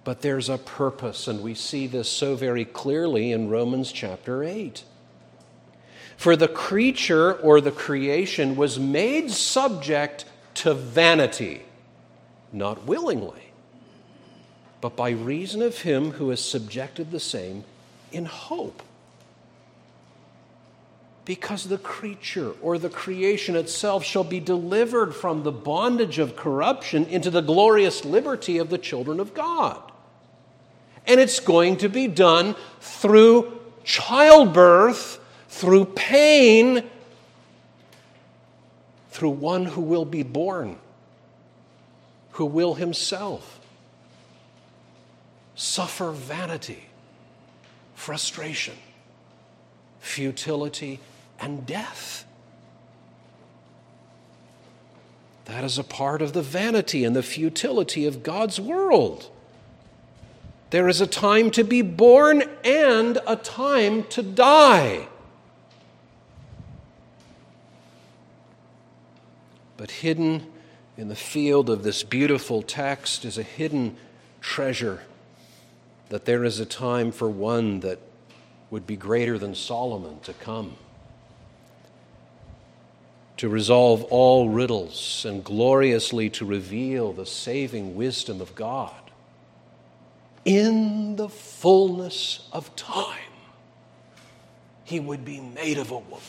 But 0.05 0.21
there's 0.21 0.51
a 0.51 0.59
purpose, 0.59 1.29
and 1.29 1.43
we 1.43 1.55
see 1.55 1.87
this 1.87 2.11
so 2.11 2.37
very 2.37 2.67
clearly 2.67 3.33
in 3.33 3.49
Romans 3.49 3.91
chapter 3.91 4.45
8. 4.45 4.85
For 6.17 6.37
the 6.37 6.49
creature 6.49 7.35
or 7.35 7.61
the 7.61 7.71
creation 7.71 8.57
was 8.57 8.79
made 8.79 9.31
subject 9.31 10.25
to 10.55 10.75
vanity, 10.75 11.63
not 12.53 12.87
willingly, 12.87 13.53
but 14.81 14.97
by 14.97 15.11
reason 15.11 15.63
of 15.63 15.83
him 15.83 16.13
who 16.13 16.31
has 16.31 16.43
subjected 16.43 17.11
the 17.11 17.21
same 17.21 17.65
in 18.13 18.25
hope 18.25 18.83
because 21.27 21.65
the 21.65 21.77
creature 21.77 22.53
or 22.63 22.79
the 22.79 22.89
creation 22.89 23.57
itself 23.57 24.05
shall 24.05 24.25
be 24.25 24.41
delivered 24.41 25.13
from 25.13 25.43
the 25.43 25.53
bondage 25.53 26.21
of 26.21 26.37
corruption 26.37 27.05
into 27.07 27.31
the 27.31 27.43
glorious 27.43 28.05
liberty 28.05 28.57
of 28.59 28.71
the 28.71 28.79
children 28.79 29.19
of 29.19 29.35
God. 29.35 29.93
And 31.05 31.21
it's 31.21 31.41
going 31.41 31.79
to 31.79 31.89
be 31.89 32.07
done 32.07 32.55
through 32.81 33.61
childbirth, 33.83 35.19
through 35.57 35.87
pain, 35.87 36.83
through 39.09 39.31
one 39.31 39.65
who 39.65 39.81
will 39.81 40.05
be 40.05 40.23
born, 40.23 40.77
who 42.33 42.45
will 42.45 42.75
himself 42.75 43.59
suffer 45.55 46.11
vanity, 46.11 46.85
frustration, 47.95 48.75
futility, 49.99 51.01
and 51.41 51.65
death. 51.65 52.27
That 55.47 55.65
is 55.65 55.79
a 55.79 55.85
part 55.85 56.21
of 56.21 56.35
the 56.35 56.43
vanity 56.43 57.03
and 57.03 57.17
the 57.17 57.23
futility 57.23 58.05
of 58.05 58.23
God's 58.23 58.61
world. 58.61 59.31
There 60.69 60.87
is 60.87 61.01
a 61.01 61.07
time 61.07 61.51
to 61.53 61.65
be 61.65 61.81
born 61.81 62.45
and 62.63 63.19
a 63.27 63.37
time 63.37 64.03
to 64.09 64.23
die. 64.23 65.09
But 69.77 69.91
hidden 69.91 70.47
in 70.97 71.09
the 71.09 71.17
field 71.17 71.69
of 71.69 71.83
this 71.83 72.03
beautiful 72.03 72.63
text 72.63 73.25
is 73.25 73.39
a 73.39 73.43
hidden 73.43 73.97
treasure 74.41 75.03
that 76.09 76.25
there 76.25 76.45
is 76.45 76.61
a 76.61 76.67
time 76.67 77.13
for 77.13 77.29
one 77.29 77.81
that 77.81 77.99
would 78.71 78.87
be 78.87 78.97
greater 78.97 79.39
than 79.39 79.55
Solomon 79.55 80.21
to 80.21 80.33
come 80.33 80.77
to 83.37 83.49
resolve 83.49 84.03
all 84.05 84.49
riddles 84.49 85.25
and 85.29 85.45
gloriously 85.45 86.31
to 86.31 86.45
reveal 86.45 87.13
the 87.13 87.27
saving 87.27 87.95
wisdom 87.95 88.41
of 88.41 88.55
God. 88.55 88.95
In 90.45 91.17
the 91.17 91.29
fullness 91.29 92.49
of 92.53 92.75
time, 92.77 93.19
he 94.85 95.01
would 95.01 95.25
be 95.25 95.41
made 95.41 95.77
of 95.77 95.91
a 95.91 95.99
woman, 95.99 96.21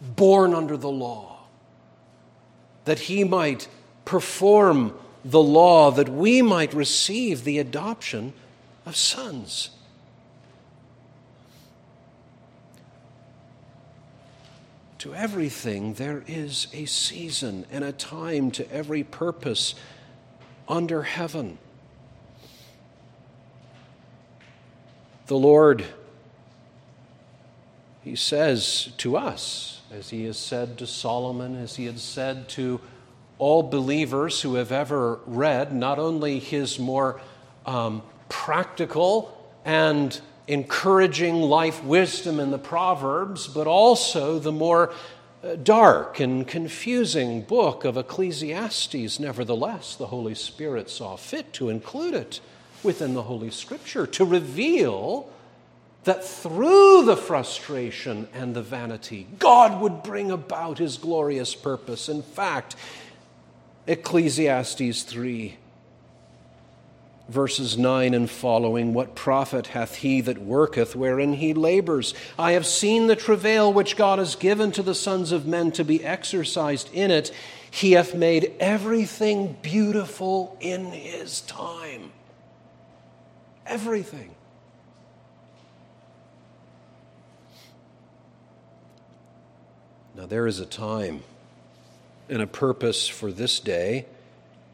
born 0.00 0.54
under 0.54 0.76
the 0.76 0.90
law, 0.90 1.37
that 2.88 3.00
he 3.00 3.22
might 3.22 3.68
perform 4.06 4.94
the 5.22 5.42
law, 5.42 5.90
that 5.90 6.08
we 6.08 6.40
might 6.40 6.72
receive 6.72 7.44
the 7.44 7.58
adoption 7.58 8.32
of 8.86 8.96
sons. 8.96 9.68
To 15.00 15.14
everything 15.14 15.92
there 15.94 16.24
is 16.26 16.68
a 16.72 16.86
season 16.86 17.66
and 17.70 17.84
a 17.84 17.92
time 17.92 18.50
to 18.52 18.72
every 18.72 19.04
purpose 19.04 19.74
under 20.66 21.02
heaven. 21.02 21.58
The 25.26 25.36
Lord, 25.36 25.84
He 28.08 28.16
says 28.16 28.88
to 28.98 29.18
us, 29.18 29.82
as 29.92 30.08
He 30.08 30.24
has 30.24 30.38
said 30.38 30.78
to 30.78 30.86
Solomon, 30.86 31.56
as 31.56 31.76
He 31.76 31.84
had 31.84 31.98
said 31.98 32.48
to 32.50 32.80
all 33.36 33.62
believers 33.62 34.40
who 34.40 34.54
have 34.54 34.72
ever 34.72 35.20
read 35.26 35.74
not 35.74 35.98
only 35.98 36.38
His 36.38 36.78
more 36.78 37.20
um, 37.66 38.02
practical 38.30 39.36
and 39.66 40.18
encouraging 40.46 41.42
life 41.42 41.84
wisdom 41.84 42.40
in 42.40 42.50
the 42.50 42.58
Proverbs, 42.58 43.46
but 43.46 43.66
also 43.66 44.38
the 44.38 44.52
more 44.52 44.90
uh, 45.44 45.56
dark 45.56 46.18
and 46.18 46.48
confusing 46.48 47.42
book 47.42 47.84
of 47.84 47.98
Ecclesiastes. 47.98 49.20
Nevertheless, 49.20 49.96
the 49.96 50.06
Holy 50.06 50.34
Spirit 50.34 50.88
saw 50.88 51.16
fit 51.16 51.52
to 51.52 51.68
include 51.68 52.14
it 52.14 52.40
within 52.82 53.12
the 53.12 53.24
Holy 53.24 53.50
Scripture 53.50 54.06
to 54.06 54.24
reveal 54.24 55.28
that 56.04 56.24
through 56.24 57.04
the 57.04 57.16
frustration 57.16 58.28
and 58.32 58.54
the 58.54 58.62
vanity, 58.62 59.26
God 59.38 59.80
would 59.80 60.02
bring 60.02 60.30
about 60.30 60.78
his 60.78 60.96
glorious 60.96 61.54
purpose. 61.54 62.08
In 62.08 62.22
fact, 62.22 62.76
Ecclesiastes 63.86 65.02
3 65.02 65.56
verses 67.28 67.76
9 67.76 68.14
and 68.14 68.28
following 68.28 68.94
What 68.94 69.14
profit 69.14 69.68
hath 69.68 69.96
he 69.96 70.20
that 70.22 70.38
worketh 70.38 70.96
wherein 70.96 71.34
he 71.34 71.54
labors? 71.54 72.14
I 72.38 72.52
have 72.52 72.66
seen 72.66 73.06
the 73.06 73.16
travail 73.16 73.72
which 73.72 73.96
God 73.96 74.18
has 74.18 74.34
given 74.34 74.72
to 74.72 74.82
the 74.82 74.94
sons 74.94 75.30
of 75.30 75.46
men 75.46 75.70
to 75.72 75.84
be 75.84 76.04
exercised 76.04 76.92
in 76.92 77.10
it. 77.10 77.30
He 77.70 77.92
hath 77.92 78.14
made 78.14 78.52
everything 78.58 79.56
beautiful 79.62 80.56
in 80.60 80.86
his 80.86 81.42
time. 81.42 82.12
Everything. 83.66 84.34
Now, 90.18 90.26
there 90.26 90.48
is 90.48 90.58
a 90.58 90.66
time 90.66 91.22
and 92.28 92.42
a 92.42 92.46
purpose 92.48 93.06
for 93.06 93.30
this 93.30 93.60
day 93.60 94.04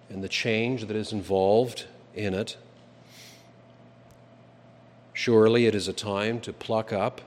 and 0.09 0.24
the 0.24 0.28
change 0.28 0.87
that 0.87 0.96
is 0.96 1.12
involved 1.12 1.85
in 2.14 2.33
it. 2.33 2.57
Surely 5.12 5.66
it 5.66 5.74
is 5.74 5.87
a 5.87 5.92
time 5.92 6.40
to 6.40 6.52
pluck 6.54 6.94
up 6.94 7.20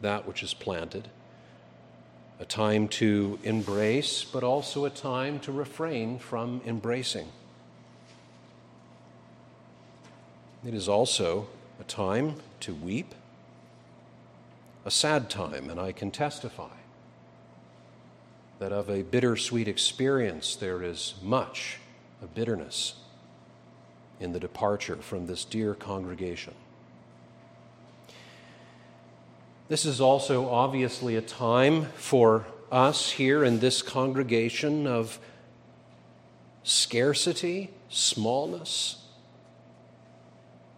that 0.00 0.26
which 0.26 0.42
is 0.42 0.54
planted, 0.54 1.08
a 2.40 2.46
time 2.46 2.88
to 2.88 3.38
embrace, 3.42 4.24
but 4.24 4.42
also 4.42 4.86
a 4.86 4.90
time 4.90 5.38
to 5.40 5.52
refrain 5.52 6.18
from 6.18 6.62
embracing. 6.64 7.28
It 10.66 10.72
is 10.72 10.88
also 10.88 11.48
a 11.78 11.84
time 11.84 12.36
to 12.60 12.74
weep, 12.74 13.14
a 14.86 14.90
sad 14.90 15.28
time, 15.28 15.68
and 15.68 15.78
I 15.78 15.92
can 15.92 16.10
testify 16.10 16.81
that 18.62 18.70
of 18.70 18.88
a 18.88 19.02
bittersweet 19.02 19.66
experience 19.66 20.54
there 20.54 20.84
is 20.84 21.14
much 21.20 21.78
of 22.22 22.32
bitterness 22.32 22.94
in 24.20 24.32
the 24.32 24.38
departure 24.38 24.94
from 24.94 25.26
this 25.26 25.44
dear 25.44 25.74
congregation. 25.74 26.54
This 29.66 29.84
is 29.84 30.00
also 30.00 30.48
obviously 30.48 31.16
a 31.16 31.20
time 31.20 31.86
for 31.96 32.46
us 32.70 33.10
here 33.10 33.42
in 33.42 33.58
this 33.58 33.82
congregation 33.82 34.86
of 34.86 35.18
scarcity, 36.62 37.68
smallness, 37.88 39.04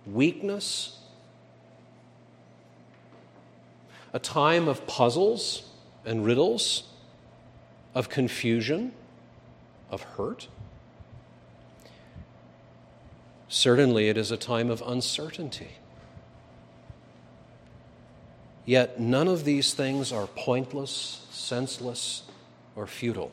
weakness, 0.07 1.01
a 4.15 4.19
time 4.19 4.69
of 4.69 4.87
puzzles 4.87 5.69
and 6.07 6.25
riddles, 6.25 6.85
of 7.95 8.09
confusion, 8.09 8.93
of 9.91 10.03
hurt. 10.03 10.49
Certainly, 13.49 14.09
it 14.09 14.17
is 14.17 14.31
a 14.31 14.37
time 14.37 14.71
of 14.71 14.83
uncertainty. 14.85 15.69
Yet, 18.65 18.99
none 18.99 19.29
of 19.29 19.45
these 19.45 19.75
things 19.75 20.11
are 20.11 20.27
pointless, 20.27 21.27
senseless, 21.31 22.23
or 22.75 22.87
futile. 22.87 23.31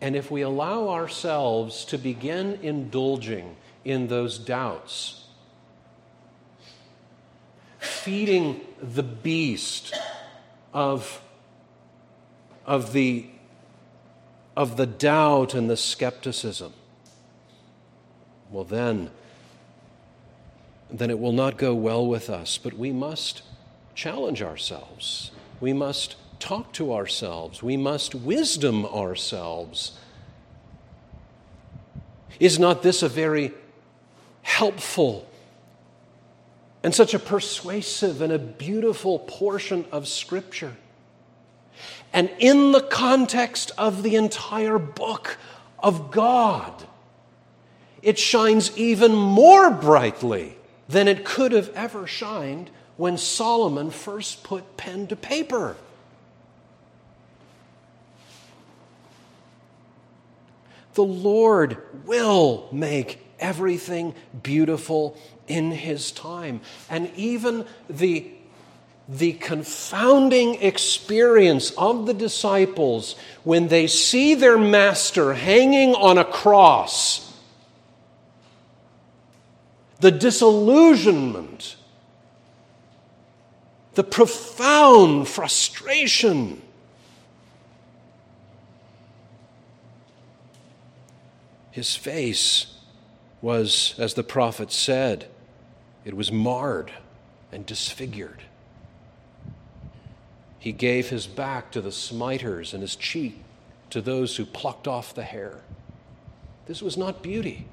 And 0.00 0.16
if 0.16 0.32
we 0.32 0.42
allow 0.42 0.88
ourselves 0.88 1.84
to 1.86 1.96
begin 1.96 2.58
indulging 2.60 3.56
in 3.84 4.08
those 4.08 4.36
doubts, 4.36 5.26
feeding 7.78 8.60
the 8.82 9.04
beast 9.04 9.94
of, 10.74 11.21
of, 12.66 12.92
the, 12.92 13.26
of 14.56 14.76
the 14.76 14.86
doubt 14.86 15.54
and 15.54 15.68
the 15.68 15.76
skepticism, 15.76 16.72
well, 18.50 18.64
then, 18.64 19.10
then 20.90 21.10
it 21.10 21.18
will 21.18 21.32
not 21.32 21.56
go 21.56 21.74
well 21.74 22.06
with 22.06 22.28
us. 22.28 22.58
But 22.58 22.74
we 22.74 22.92
must 22.92 23.42
challenge 23.94 24.42
ourselves. 24.42 25.30
We 25.60 25.72
must 25.72 26.16
talk 26.38 26.72
to 26.74 26.92
ourselves. 26.92 27.62
We 27.62 27.76
must 27.76 28.14
wisdom 28.14 28.84
ourselves. 28.84 29.98
Is 32.40 32.58
not 32.58 32.82
this 32.82 33.02
a 33.02 33.08
very 33.08 33.52
helpful 34.42 35.28
and 36.82 36.94
such 36.94 37.14
a 37.14 37.18
persuasive 37.18 38.20
and 38.20 38.32
a 38.32 38.38
beautiful 38.38 39.20
portion 39.20 39.84
of 39.92 40.08
Scripture? 40.08 40.76
And 42.12 42.30
in 42.38 42.72
the 42.72 42.82
context 42.82 43.72
of 43.78 44.02
the 44.02 44.16
entire 44.16 44.78
book 44.78 45.38
of 45.78 46.10
God, 46.10 46.86
it 48.02 48.18
shines 48.18 48.76
even 48.76 49.14
more 49.14 49.70
brightly 49.70 50.56
than 50.88 51.08
it 51.08 51.24
could 51.24 51.52
have 51.52 51.70
ever 51.70 52.06
shined 52.06 52.70
when 52.96 53.16
Solomon 53.16 53.90
first 53.90 54.44
put 54.44 54.76
pen 54.76 55.06
to 55.06 55.16
paper. 55.16 55.76
The 60.94 61.04
Lord 61.04 61.78
will 62.04 62.68
make 62.70 63.18
everything 63.40 64.14
beautiful 64.42 65.16
in 65.48 65.70
His 65.70 66.12
time. 66.12 66.60
And 66.90 67.10
even 67.16 67.66
the, 67.88 68.30
the 69.08 69.32
confounding 69.34 70.54
experience 70.62 71.70
of 71.72 72.06
the 72.06 72.14
disciples 72.14 73.16
when 73.44 73.68
they 73.68 73.86
see 73.86 74.34
their 74.34 74.58
master 74.58 75.34
hanging 75.34 75.94
on 75.94 76.18
a 76.18 76.24
cross 76.24 77.32
the 80.02 80.10
disillusionment, 80.10 81.76
the 83.94 84.02
profound 84.02 85.28
frustration. 85.28 86.60
His 91.70 91.94
face 91.94 92.74
was, 93.40 93.94
as 93.96 94.14
the 94.14 94.24
prophet 94.24 94.72
said, 94.72 95.28
it 96.04 96.14
was 96.16 96.32
marred 96.32 96.90
and 97.52 97.64
disfigured. 97.64 98.42
He 100.62 100.70
gave 100.70 101.10
his 101.10 101.26
back 101.26 101.72
to 101.72 101.80
the 101.80 101.90
smiters 101.90 102.72
and 102.72 102.82
his 102.82 102.94
cheek 102.94 103.42
to 103.90 104.00
those 104.00 104.36
who 104.36 104.44
plucked 104.44 104.86
off 104.86 105.12
the 105.12 105.24
hair. 105.24 105.62
This 106.66 106.80
was 106.80 106.96
not 106.96 107.20
beauty. 107.20 107.66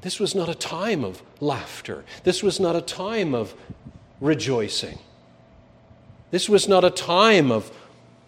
This 0.00 0.18
was 0.18 0.34
not 0.34 0.48
a 0.48 0.54
time 0.54 1.04
of 1.04 1.22
laughter. 1.38 2.06
This 2.24 2.42
was 2.42 2.58
not 2.58 2.76
a 2.76 2.80
time 2.80 3.34
of 3.34 3.54
rejoicing. 4.22 4.98
This 6.30 6.48
was 6.48 6.66
not 6.66 6.82
a 6.82 6.88
time 6.88 7.52
of 7.52 7.70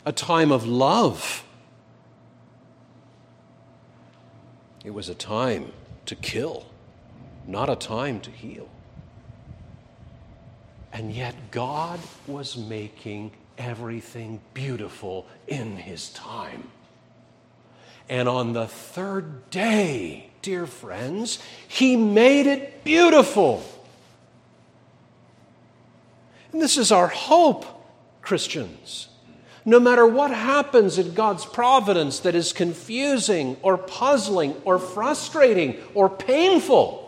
a 0.05 0.13
time 0.13 0.53
of 0.53 0.67
love. 0.67 1.45
It 4.85 4.91
was 4.91 5.09
a 5.09 5.15
time 5.15 5.73
to 6.05 6.15
kill, 6.15 6.67
not 7.47 7.71
a 7.71 7.77
time 7.77 8.21
to 8.21 8.31
heal. 8.31 8.69
And 10.99 11.15
yet, 11.15 11.53
God 11.53 12.01
was 12.27 12.57
making 12.57 13.31
everything 13.57 14.41
beautiful 14.53 15.29
in 15.47 15.77
His 15.77 16.09
time. 16.09 16.73
And 18.09 18.29
on 18.29 18.53
the 18.53 18.67
third 18.67 19.49
day, 19.49 20.31
dear 20.43 20.67
friends, 20.67 21.39
He 21.69 21.95
made 21.95 22.49
it 22.49 22.83
beautiful. 22.83 23.63
And 26.53 26.61
this 26.61 26.77
is 26.77 26.91
our 26.91 27.07
hope, 27.07 27.65
Christians. 28.21 29.07
No 29.65 29.79
matter 29.79 30.05
what 30.05 30.33
happens 30.33 30.99
in 30.99 31.15
God's 31.15 31.47
providence 31.47 32.19
that 32.21 32.35
is 32.35 32.53
confusing 32.53 33.57
or 33.63 33.79
puzzling 33.79 34.57
or 34.65 34.81
frustrating 34.81 35.77
or 35.95 36.11
painful, 36.11 37.08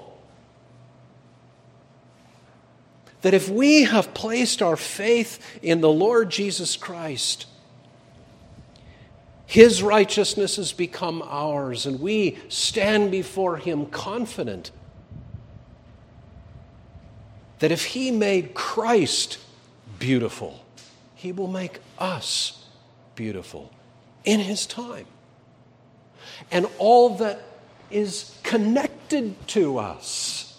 that 3.23 3.35
if 3.35 3.49
we 3.49 3.85
have 3.85 4.15
placed 4.15 4.63
our 4.63 4.77
faith 4.77 5.39
in 5.63 5.81
the 5.81 5.91
Lord 5.91 6.31
Jesus 6.31 6.77
Christ, 6.77 7.47
His 9.47 9.83
righteousness 9.83 10.57
has 10.57 10.73
become 10.73 11.23
ours, 11.27 11.87
and 11.87 12.01
we 12.01 12.39
stand 12.49 13.11
before 13.11 13.57
Him 13.59 13.87
confident 13.87 14.71
that 17.59 17.71
if 17.71 17.85
He 17.87 18.11
made 18.11 18.55
Christ 18.55 19.39
beautiful, 19.99 20.65
He 21.15 21.31
will 21.31 21.49
make 21.49 21.81
us 21.99 22.65
beautiful 23.15 23.71
in 24.25 24.41
His 24.41 24.67
time. 24.67 25.07
And 26.51 26.67
all 26.79 27.17
that 27.17 27.43
is 27.91 28.35
connected 28.43 29.47
to 29.49 29.79
us 29.79 30.50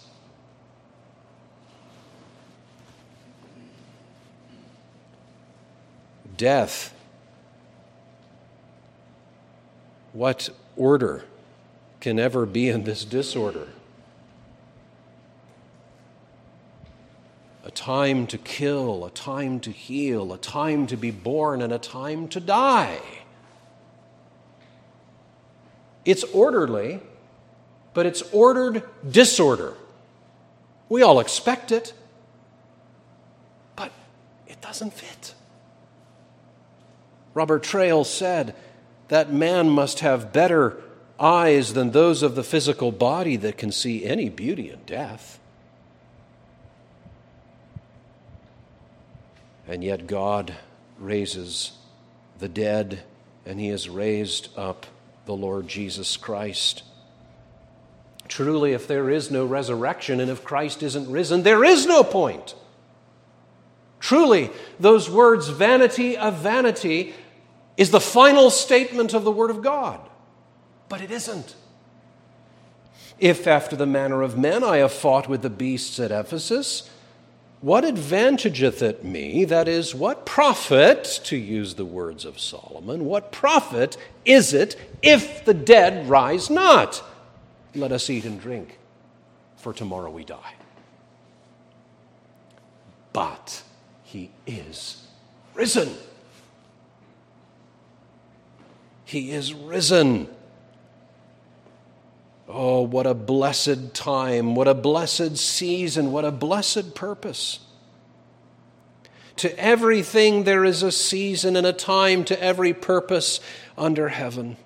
death. 6.42 6.92
What 10.12 10.50
order 10.76 11.24
can 12.00 12.18
ever 12.18 12.46
be 12.46 12.68
in 12.68 12.82
this 12.82 13.04
disorder? 13.04 13.68
A 17.64 17.70
time 17.70 18.26
to 18.26 18.38
kill, 18.38 19.04
a 19.04 19.10
time 19.10 19.60
to 19.60 19.70
heal, 19.70 20.32
a 20.32 20.38
time 20.38 20.88
to 20.88 20.96
be 20.96 21.12
born, 21.12 21.62
and 21.62 21.72
a 21.72 21.78
time 21.78 22.26
to 22.30 22.40
die. 22.40 22.98
It's 26.04 26.24
orderly, 26.24 26.98
but 27.94 28.04
it's 28.04 28.22
ordered 28.32 28.82
disorder. 29.08 29.74
We 30.88 31.02
all 31.02 31.20
expect 31.20 31.70
it, 31.70 31.92
but 33.76 33.92
it 34.48 34.60
doesn't 34.60 34.92
fit. 34.92 35.34
Robert 37.34 37.62
Traill 37.62 38.04
said 38.04 38.54
that 39.08 39.32
man 39.32 39.68
must 39.68 40.00
have 40.00 40.32
better 40.32 40.80
eyes 41.18 41.74
than 41.74 41.90
those 41.90 42.22
of 42.22 42.34
the 42.34 42.42
physical 42.42 42.92
body 42.92 43.36
that 43.36 43.56
can 43.56 43.70
see 43.70 44.04
any 44.04 44.28
beauty 44.28 44.70
in 44.70 44.80
death. 44.84 45.38
And 49.68 49.84
yet 49.84 50.06
God 50.06 50.54
raises 50.98 51.72
the 52.38 52.48
dead, 52.48 53.02
and 53.46 53.60
He 53.60 53.68
has 53.68 53.88
raised 53.88 54.48
up 54.58 54.86
the 55.24 55.34
Lord 55.34 55.68
Jesus 55.68 56.16
Christ. 56.16 56.82
Truly, 58.28 58.72
if 58.72 58.88
there 58.88 59.10
is 59.10 59.30
no 59.30 59.46
resurrection 59.46 60.20
and 60.20 60.30
if 60.30 60.44
Christ 60.44 60.82
isn't 60.82 61.10
risen, 61.10 61.42
there 61.42 61.64
is 61.64 61.86
no 61.86 62.02
point. 62.02 62.54
Truly, 64.00 64.50
those 64.80 65.08
words, 65.08 65.48
vanity 65.48 66.16
of 66.16 66.38
vanity, 66.38 67.14
is 67.76 67.90
the 67.90 68.00
final 68.00 68.50
statement 68.50 69.14
of 69.14 69.24
the 69.24 69.30
Word 69.30 69.50
of 69.50 69.62
God. 69.62 70.00
But 70.88 71.00
it 71.00 71.10
isn't. 71.10 71.54
If, 73.18 73.46
after 73.46 73.76
the 73.76 73.86
manner 73.86 74.22
of 74.22 74.36
men, 74.36 74.64
I 74.64 74.78
have 74.78 74.92
fought 74.92 75.28
with 75.28 75.42
the 75.42 75.50
beasts 75.50 75.98
at 76.00 76.10
Ephesus, 76.10 76.90
what 77.60 77.84
advantageth 77.84 78.82
it 78.82 79.04
me? 79.04 79.44
That 79.44 79.68
is, 79.68 79.94
what 79.94 80.26
profit, 80.26 81.20
to 81.24 81.36
use 81.36 81.74
the 81.74 81.84
words 81.84 82.24
of 82.24 82.40
Solomon, 82.40 83.04
what 83.04 83.30
profit 83.30 83.96
is 84.24 84.52
it 84.52 84.76
if 85.00 85.44
the 85.44 85.54
dead 85.54 86.08
rise 86.08 86.50
not? 86.50 87.02
Let 87.74 87.92
us 87.92 88.10
eat 88.10 88.24
and 88.24 88.40
drink, 88.40 88.78
for 89.56 89.72
tomorrow 89.72 90.10
we 90.10 90.24
die. 90.24 90.54
But 93.12 93.62
he 94.02 94.30
is 94.46 95.06
risen. 95.54 95.94
He 99.12 99.30
is 99.30 99.52
risen. 99.52 100.26
Oh, 102.48 102.80
what 102.80 103.06
a 103.06 103.12
blessed 103.12 103.92
time, 103.92 104.54
what 104.54 104.66
a 104.66 104.72
blessed 104.72 105.36
season, 105.36 106.12
what 106.12 106.24
a 106.24 106.30
blessed 106.30 106.94
purpose. 106.94 107.58
To 109.36 109.58
everything 109.60 110.44
there 110.44 110.64
is 110.64 110.82
a 110.82 110.90
season 110.90 111.56
and 111.56 111.66
a 111.66 111.74
time 111.74 112.24
to 112.24 112.42
every 112.42 112.72
purpose 112.72 113.40
under 113.76 114.08
heaven. 114.08 114.56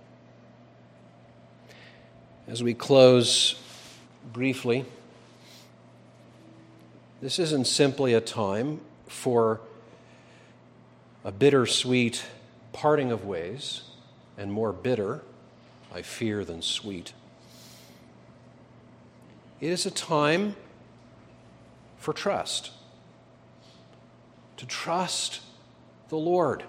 As 2.46 2.62
we 2.62 2.72
close 2.72 3.60
briefly, 4.32 4.84
this 7.20 7.40
isn't 7.40 7.66
simply 7.66 8.14
a 8.14 8.20
time 8.20 8.80
for 9.08 9.60
a 11.24 11.32
bittersweet 11.32 12.24
parting 12.72 13.10
of 13.10 13.24
ways 13.24 13.82
and 14.36 14.52
more 14.52 14.72
bitter, 14.72 15.22
I 15.92 16.02
fear, 16.02 16.44
than 16.44 16.62
sweet. 16.62 17.12
It 19.60 19.70
is 19.70 19.86
a 19.86 19.90
time 19.90 20.56
for 21.98 22.12
trust. 22.12 22.70
To 24.58 24.66
trust 24.66 25.40
the 26.08 26.16
Lord 26.16 26.62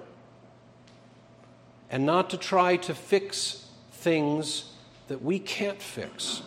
and 1.90 2.06
not 2.06 2.30
to 2.32 2.38
try 2.38 2.78
to 2.78 2.94
fix 2.94 3.68
things 3.92 4.72
that 5.08 5.22
we 5.22 5.40
can't 5.40 5.82
fix. 5.82 6.42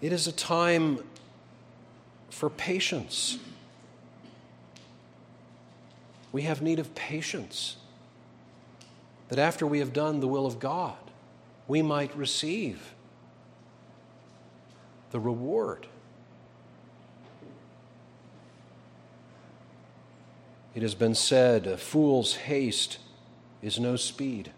It 0.00 0.12
is 0.12 0.26
a 0.26 0.32
time 0.32 0.98
for 2.30 2.50
patience. 2.50 3.38
We 6.32 6.42
have 6.42 6.62
need 6.62 6.78
of 6.78 6.94
patience, 6.94 7.76
that 9.28 9.38
after 9.38 9.66
we 9.66 9.78
have 9.78 9.92
done 9.92 10.20
the 10.20 10.28
will 10.28 10.46
of 10.46 10.58
God, 10.58 10.96
we 11.68 11.82
might 11.82 12.16
receive 12.16 12.94
the 15.10 15.20
reward. 15.20 15.86
It 20.74 20.80
has 20.80 20.94
been 20.94 21.14
said, 21.14 21.66
a 21.66 21.76
fool's 21.76 22.34
haste 22.34 22.98
is 23.60 23.78
no 23.78 23.96
speed. 23.96 24.50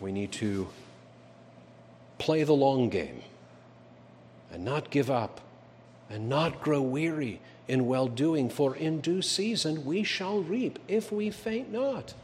We 0.00 0.10
need 0.10 0.32
to 0.32 0.68
play 2.18 2.42
the 2.42 2.54
long 2.54 2.88
game 2.88 3.22
and 4.52 4.64
not 4.64 4.90
give 4.90 5.10
up 5.10 5.40
and 6.08 6.28
not 6.28 6.60
grow 6.60 6.82
weary 6.82 7.40
in 7.70 7.86
well 7.86 8.08
doing, 8.08 8.50
for 8.50 8.74
in 8.74 9.00
due 9.00 9.22
season 9.22 9.84
we 9.84 10.02
shall 10.02 10.40
reap 10.40 10.78
if 10.88 11.12
we 11.12 11.30
faint 11.30 11.72
not. 11.72 12.14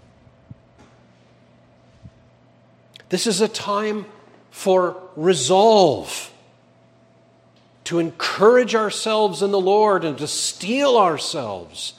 This 3.08 3.26
is 3.28 3.40
a 3.40 3.48
time 3.48 4.06
for 4.50 4.96
resolve, 5.14 6.32
to 7.84 8.00
encourage 8.00 8.74
ourselves 8.74 9.42
in 9.42 9.52
the 9.52 9.60
Lord 9.60 10.04
and 10.04 10.18
to 10.18 10.26
steel 10.26 10.96
ourselves 10.96 11.94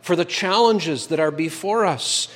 for 0.00 0.16
the 0.16 0.24
challenges 0.24 1.08
that 1.08 1.20
are 1.20 1.30
before 1.30 1.84
us? 1.84 2.28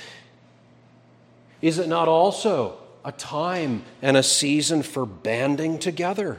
Is 1.62 1.78
it 1.78 1.88
not 1.88 2.06
also 2.06 2.76
a 3.04 3.12
time 3.12 3.82
and 4.02 4.16
a 4.16 4.22
season 4.22 4.82
for 4.82 5.06
banding 5.06 5.78
together? 5.78 6.38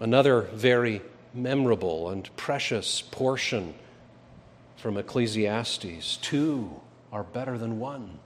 Another 0.00 0.42
very 0.52 1.00
memorable 1.34 2.10
and 2.10 2.34
precious 2.36 3.02
portion 3.02 3.74
from 4.76 4.96
Ecclesiastes 4.96 6.18
two 6.18 6.80
are 7.12 7.22
better 7.22 7.56
than 7.56 7.78
one 7.78 8.18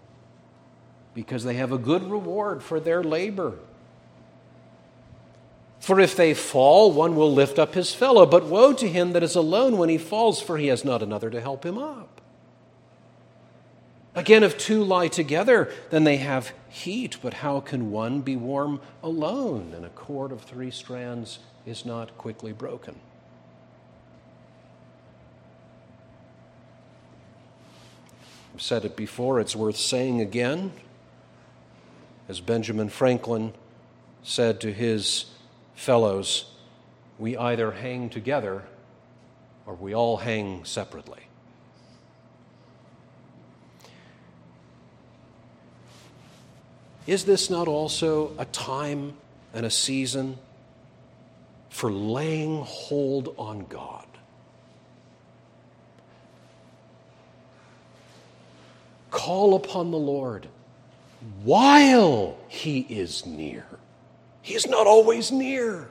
because 1.15 1.45
they 1.45 1.55
have 1.55 1.73
a 1.73 1.79
good 1.79 2.11
reward 2.11 2.63
for 2.63 2.79
their 2.79 3.03
labor. 3.03 3.55
For 5.81 6.01
if 6.01 6.17
they 6.17 6.35
fall, 6.35 6.93
one 6.93 7.15
will 7.17 7.33
lift 7.33 7.59
up 7.59 7.75
his 7.75 7.95
fellow, 7.95 8.27
but 8.27 8.47
woe 8.47 8.73
to 8.73 8.89
him 8.89 9.13
that 9.13 9.23
is 9.23 9.37
alone 9.37 9.79
when 9.79 9.89
he 9.89 9.99
falls, 9.99 10.41
for 10.41 10.59
he 10.59 10.67
has 10.67 10.85
not 10.85 11.03
another 11.03 11.31
to 11.31 11.41
help 11.41 11.65
him 11.65 11.79
up. 11.79 12.21
Again, 14.15 14.43
if 14.43 14.57
two 14.57 14.83
lie 14.83 15.09
together, 15.09 15.71
then 15.91 16.05
they 16.05 16.17
have 16.17 16.53
heat, 16.69 17.19
but 17.23 17.35
how 17.35 17.61
can 17.61 17.91
one 17.91 18.23
be 18.23 18.35
warm 18.35 18.81
alone? 19.03 19.73
And 19.77 19.85
a 19.85 19.91
cord 19.91 20.33
of 20.33 20.41
three 20.41 20.71
strands 20.71 21.39
is 21.67 21.85
not 21.85 22.17
quickly 22.17 22.53
broken. 22.53 22.95
I've 28.55 28.63
said 28.63 28.85
it 28.85 28.97
before, 28.97 29.41
it's 29.41 29.55
worth 29.55 29.77
saying 29.77 30.21
again. 30.21 30.73
As 32.29 32.41
Benjamin 32.41 32.89
Franklin 32.89 33.53
said 34.23 34.61
to 34.61 34.73
his 34.73 35.27
fellows, 35.75 36.47
we 37.19 37.37
either 37.37 37.73
hang 37.73 38.09
together 38.09 38.63
or 39.67 39.75
we 39.75 39.95
all 39.95 40.19
hang 40.19 40.65
separately. 40.65 41.21
Is 47.07 47.25
this 47.25 47.51
not 47.51 47.69
also 47.69 48.33
a 48.39 48.45
time 48.47 49.15
and 49.55 49.65
a 49.65 49.71
season 49.71 50.39
for 51.77 51.93
laying 51.93 52.63
hold 52.65 53.35
on 53.37 53.67
God? 53.67 54.07
Call 59.11 59.55
upon 59.55 59.91
the 59.91 59.99
Lord 59.99 60.49
while 61.45 62.39
He 62.49 62.81
is 62.81 63.27
near. 63.27 63.67
He 64.41 64.55
is 64.55 64.67
not 64.67 64.87
always 64.87 65.31
near. 65.31 65.91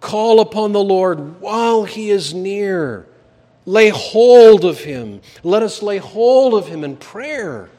Call 0.00 0.40
upon 0.40 0.72
the 0.72 0.82
Lord 0.82 1.40
while 1.40 1.84
He 1.84 2.10
is 2.10 2.34
near. 2.34 3.06
Lay 3.66 3.90
hold 3.90 4.64
of 4.64 4.80
Him. 4.80 5.20
Let 5.44 5.62
us 5.62 5.80
lay 5.80 5.98
hold 5.98 6.54
of 6.54 6.66
Him 6.66 6.82
in 6.82 6.96
prayer. 6.96 7.70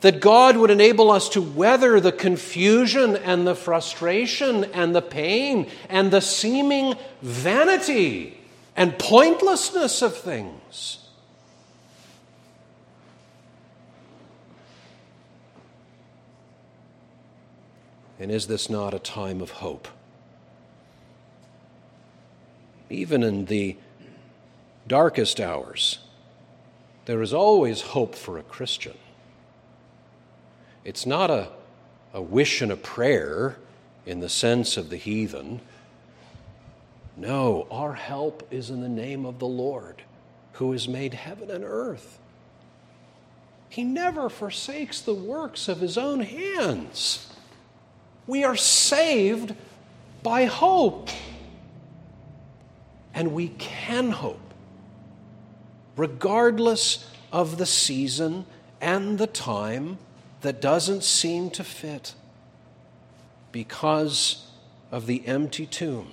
That 0.00 0.20
God 0.20 0.56
would 0.56 0.70
enable 0.70 1.10
us 1.10 1.28
to 1.30 1.42
weather 1.42 2.00
the 2.00 2.12
confusion 2.12 3.16
and 3.16 3.46
the 3.46 3.54
frustration 3.54 4.64
and 4.64 4.94
the 4.94 5.02
pain 5.02 5.68
and 5.88 6.10
the 6.10 6.20
seeming 6.20 6.94
vanity 7.20 8.38
and 8.76 8.98
pointlessness 8.98 10.02
of 10.02 10.16
things. 10.16 10.98
And 18.18 18.30
is 18.30 18.46
this 18.46 18.70
not 18.70 18.94
a 18.94 19.00
time 19.00 19.40
of 19.40 19.50
hope? 19.50 19.88
Even 22.88 23.24
in 23.24 23.46
the 23.46 23.76
darkest 24.86 25.40
hours, 25.40 25.98
there 27.06 27.20
is 27.20 27.34
always 27.34 27.80
hope 27.80 28.14
for 28.14 28.38
a 28.38 28.42
Christian. 28.42 28.96
It's 30.84 31.06
not 31.06 31.30
a, 31.30 31.48
a 32.12 32.20
wish 32.20 32.60
and 32.60 32.72
a 32.72 32.76
prayer 32.76 33.56
in 34.04 34.20
the 34.20 34.28
sense 34.28 34.76
of 34.76 34.90
the 34.90 34.96
heathen. 34.96 35.60
No, 37.16 37.66
our 37.70 37.94
help 37.94 38.46
is 38.50 38.70
in 38.70 38.80
the 38.80 38.88
name 38.88 39.24
of 39.24 39.38
the 39.38 39.46
Lord 39.46 40.02
who 40.54 40.72
has 40.72 40.88
made 40.88 41.14
heaven 41.14 41.50
and 41.50 41.64
earth. 41.64 42.18
He 43.68 43.84
never 43.84 44.28
forsakes 44.28 45.00
the 45.00 45.14
works 45.14 45.68
of 45.68 45.80
his 45.80 45.96
own 45.96 46.20
hands. 46.20 47.32
We 48.26 48.44
are 48.44 48.56
saved 48.56 49.54
by 50.22 50.44
hope. 50.44 51.08
And 53.14 53.32
we 53.32 53.48
can 53.48 54.10
hope, 54.10 54.54
regardless 55.96 57.08
of 57.30 57.58
the 57.58 57.66
season 57.66 58.46
and 58.80 59.18
the 59.18 59.26
time 59.26 59.98
that 60.42 60.60
doesn't 60.60 61.02
seem 61.02 61.50
to 61.50 61.64
fit 61.64 62.14
because 63.50 64.46
of 64.90 65.06
the 65.06 65.26
empty 65.26 65.66
tomb. 65.66 66.10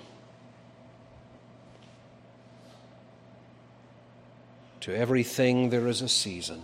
To 4.80 4.96
everything 4.96 5.70
there 5.70 5.86
is 5.86 6.00
a 6.00 6.08
season, 6.08 6.62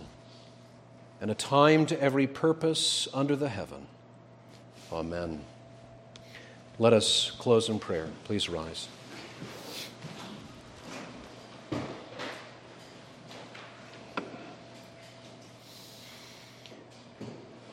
and 1.21 1.29
a 1.29 1.35
time 1.35 1.85
to 1.87 2.01
every 2.01 2.25
purpose 2.25 3.07
under 3.13 3.35
the 3.35 3.49
heaven. 3.49 3.85
Amen. 4.91 5.41
Let 6.79 6.93
us 6.93 7.31
close 7.37 7.69
in 7.69 7.79
prayer. 7.79 8.07
Please 8.23 8.49
rise. 8.49 8.87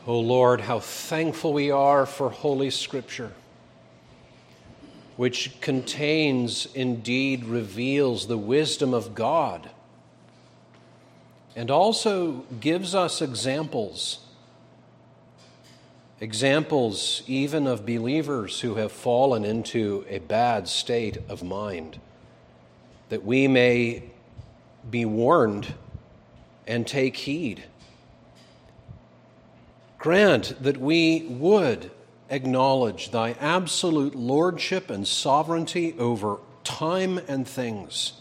Oh 0.06 0.20
Lord, 0.20 0.62
how 0.62 0.80
thankful 0.80 1.52
we 1.52 1.70
are 1.70 2.06
for 2.06 2.30
Holy 2.30 2.70
Scripture, 2.70 3.32
which 5.16 5.60
contains, 5.60 6.66
indeed, 6.74 7.44
reveals 7.44 8.26
the 8.26 8.38
wisdom 8.38 8.92
of 8.94 9.14
God 9.14 9.70
and 11.56 11.70
also 11.70 12.44
gives 12.60 12.94
us 12.94 13.22
examples 13.22 14.20
examples 16.20 17.22
even 17.26 17.66
of 17.66 17.84
believers 17.84 18.60
who 18.60 18.76
have 18.76 18.90
fallen 18.90 19.44
into 19.44 20.06
a 20.08 20.18
bad 20.20 20.66
state 20.68 21.18
of 21.28 21.42
mind, 21.42 22.00
that 23.08 23.24
we 23.24 23.46
may 23.46 24.02
be 24.90 25.04
warned 25.04 25.74
and 26.66 26.86
take 26.86 27.16
heed. 27.16 27.64
Grant 30.04 30.62
that 30.62 30.76
we 30.76 31.22
would 31.30 31.90
acknowledge 32.28 33.10
thy 33.10 33.30
absolute 33.40 34.14
lordship 34.14 34.90
and 34.90 35.08
sovereignty 35.08 35.94
over 35.98 36.40
time 36.62 37.16
and 37.26 37.48
things. 37.48 38.12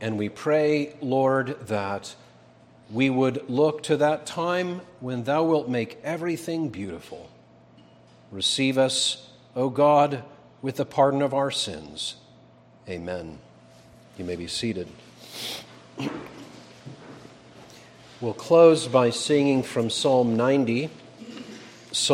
And 0.00 0.18
we 0.18 0.28
pray, 0.28 0.96
Lord, 1.00 1.68
that 1.68 2.16
we 2.90 3.10
would 3.10 3.48
look 3.48 3.84
to 3.84 3.96
that 3.98 4.26
time 4.26 4.80
when 4.98 5.22
thou 5.22 5.44
wilt 5.44 5.68
make 5.68 6.00
everything 6.02 6.68
beautiful. 6.68 7.30
Receive 8.32 8.76
us, 8.76 9.30
O 9.54 9.70
God, 9.70 10.24
with 10.62 10.78
the 10.78 10.84
pardon 10.84 11.22
of 11.22 11.32
our 11.32 11.52
sins. 11.52 12.16
Amen. 12.88 13.38
You 14.16 14.24
may 14.24 14.34
be 14.34 14.48
seated. 14.48 14.88
We'll 18.20 18.34
close 18.34 18.88
by 18.88 19.10
singing 19.10 19.62
from 19.62 19.90
Psalm 19.90 20.36
90. 20.36 20.90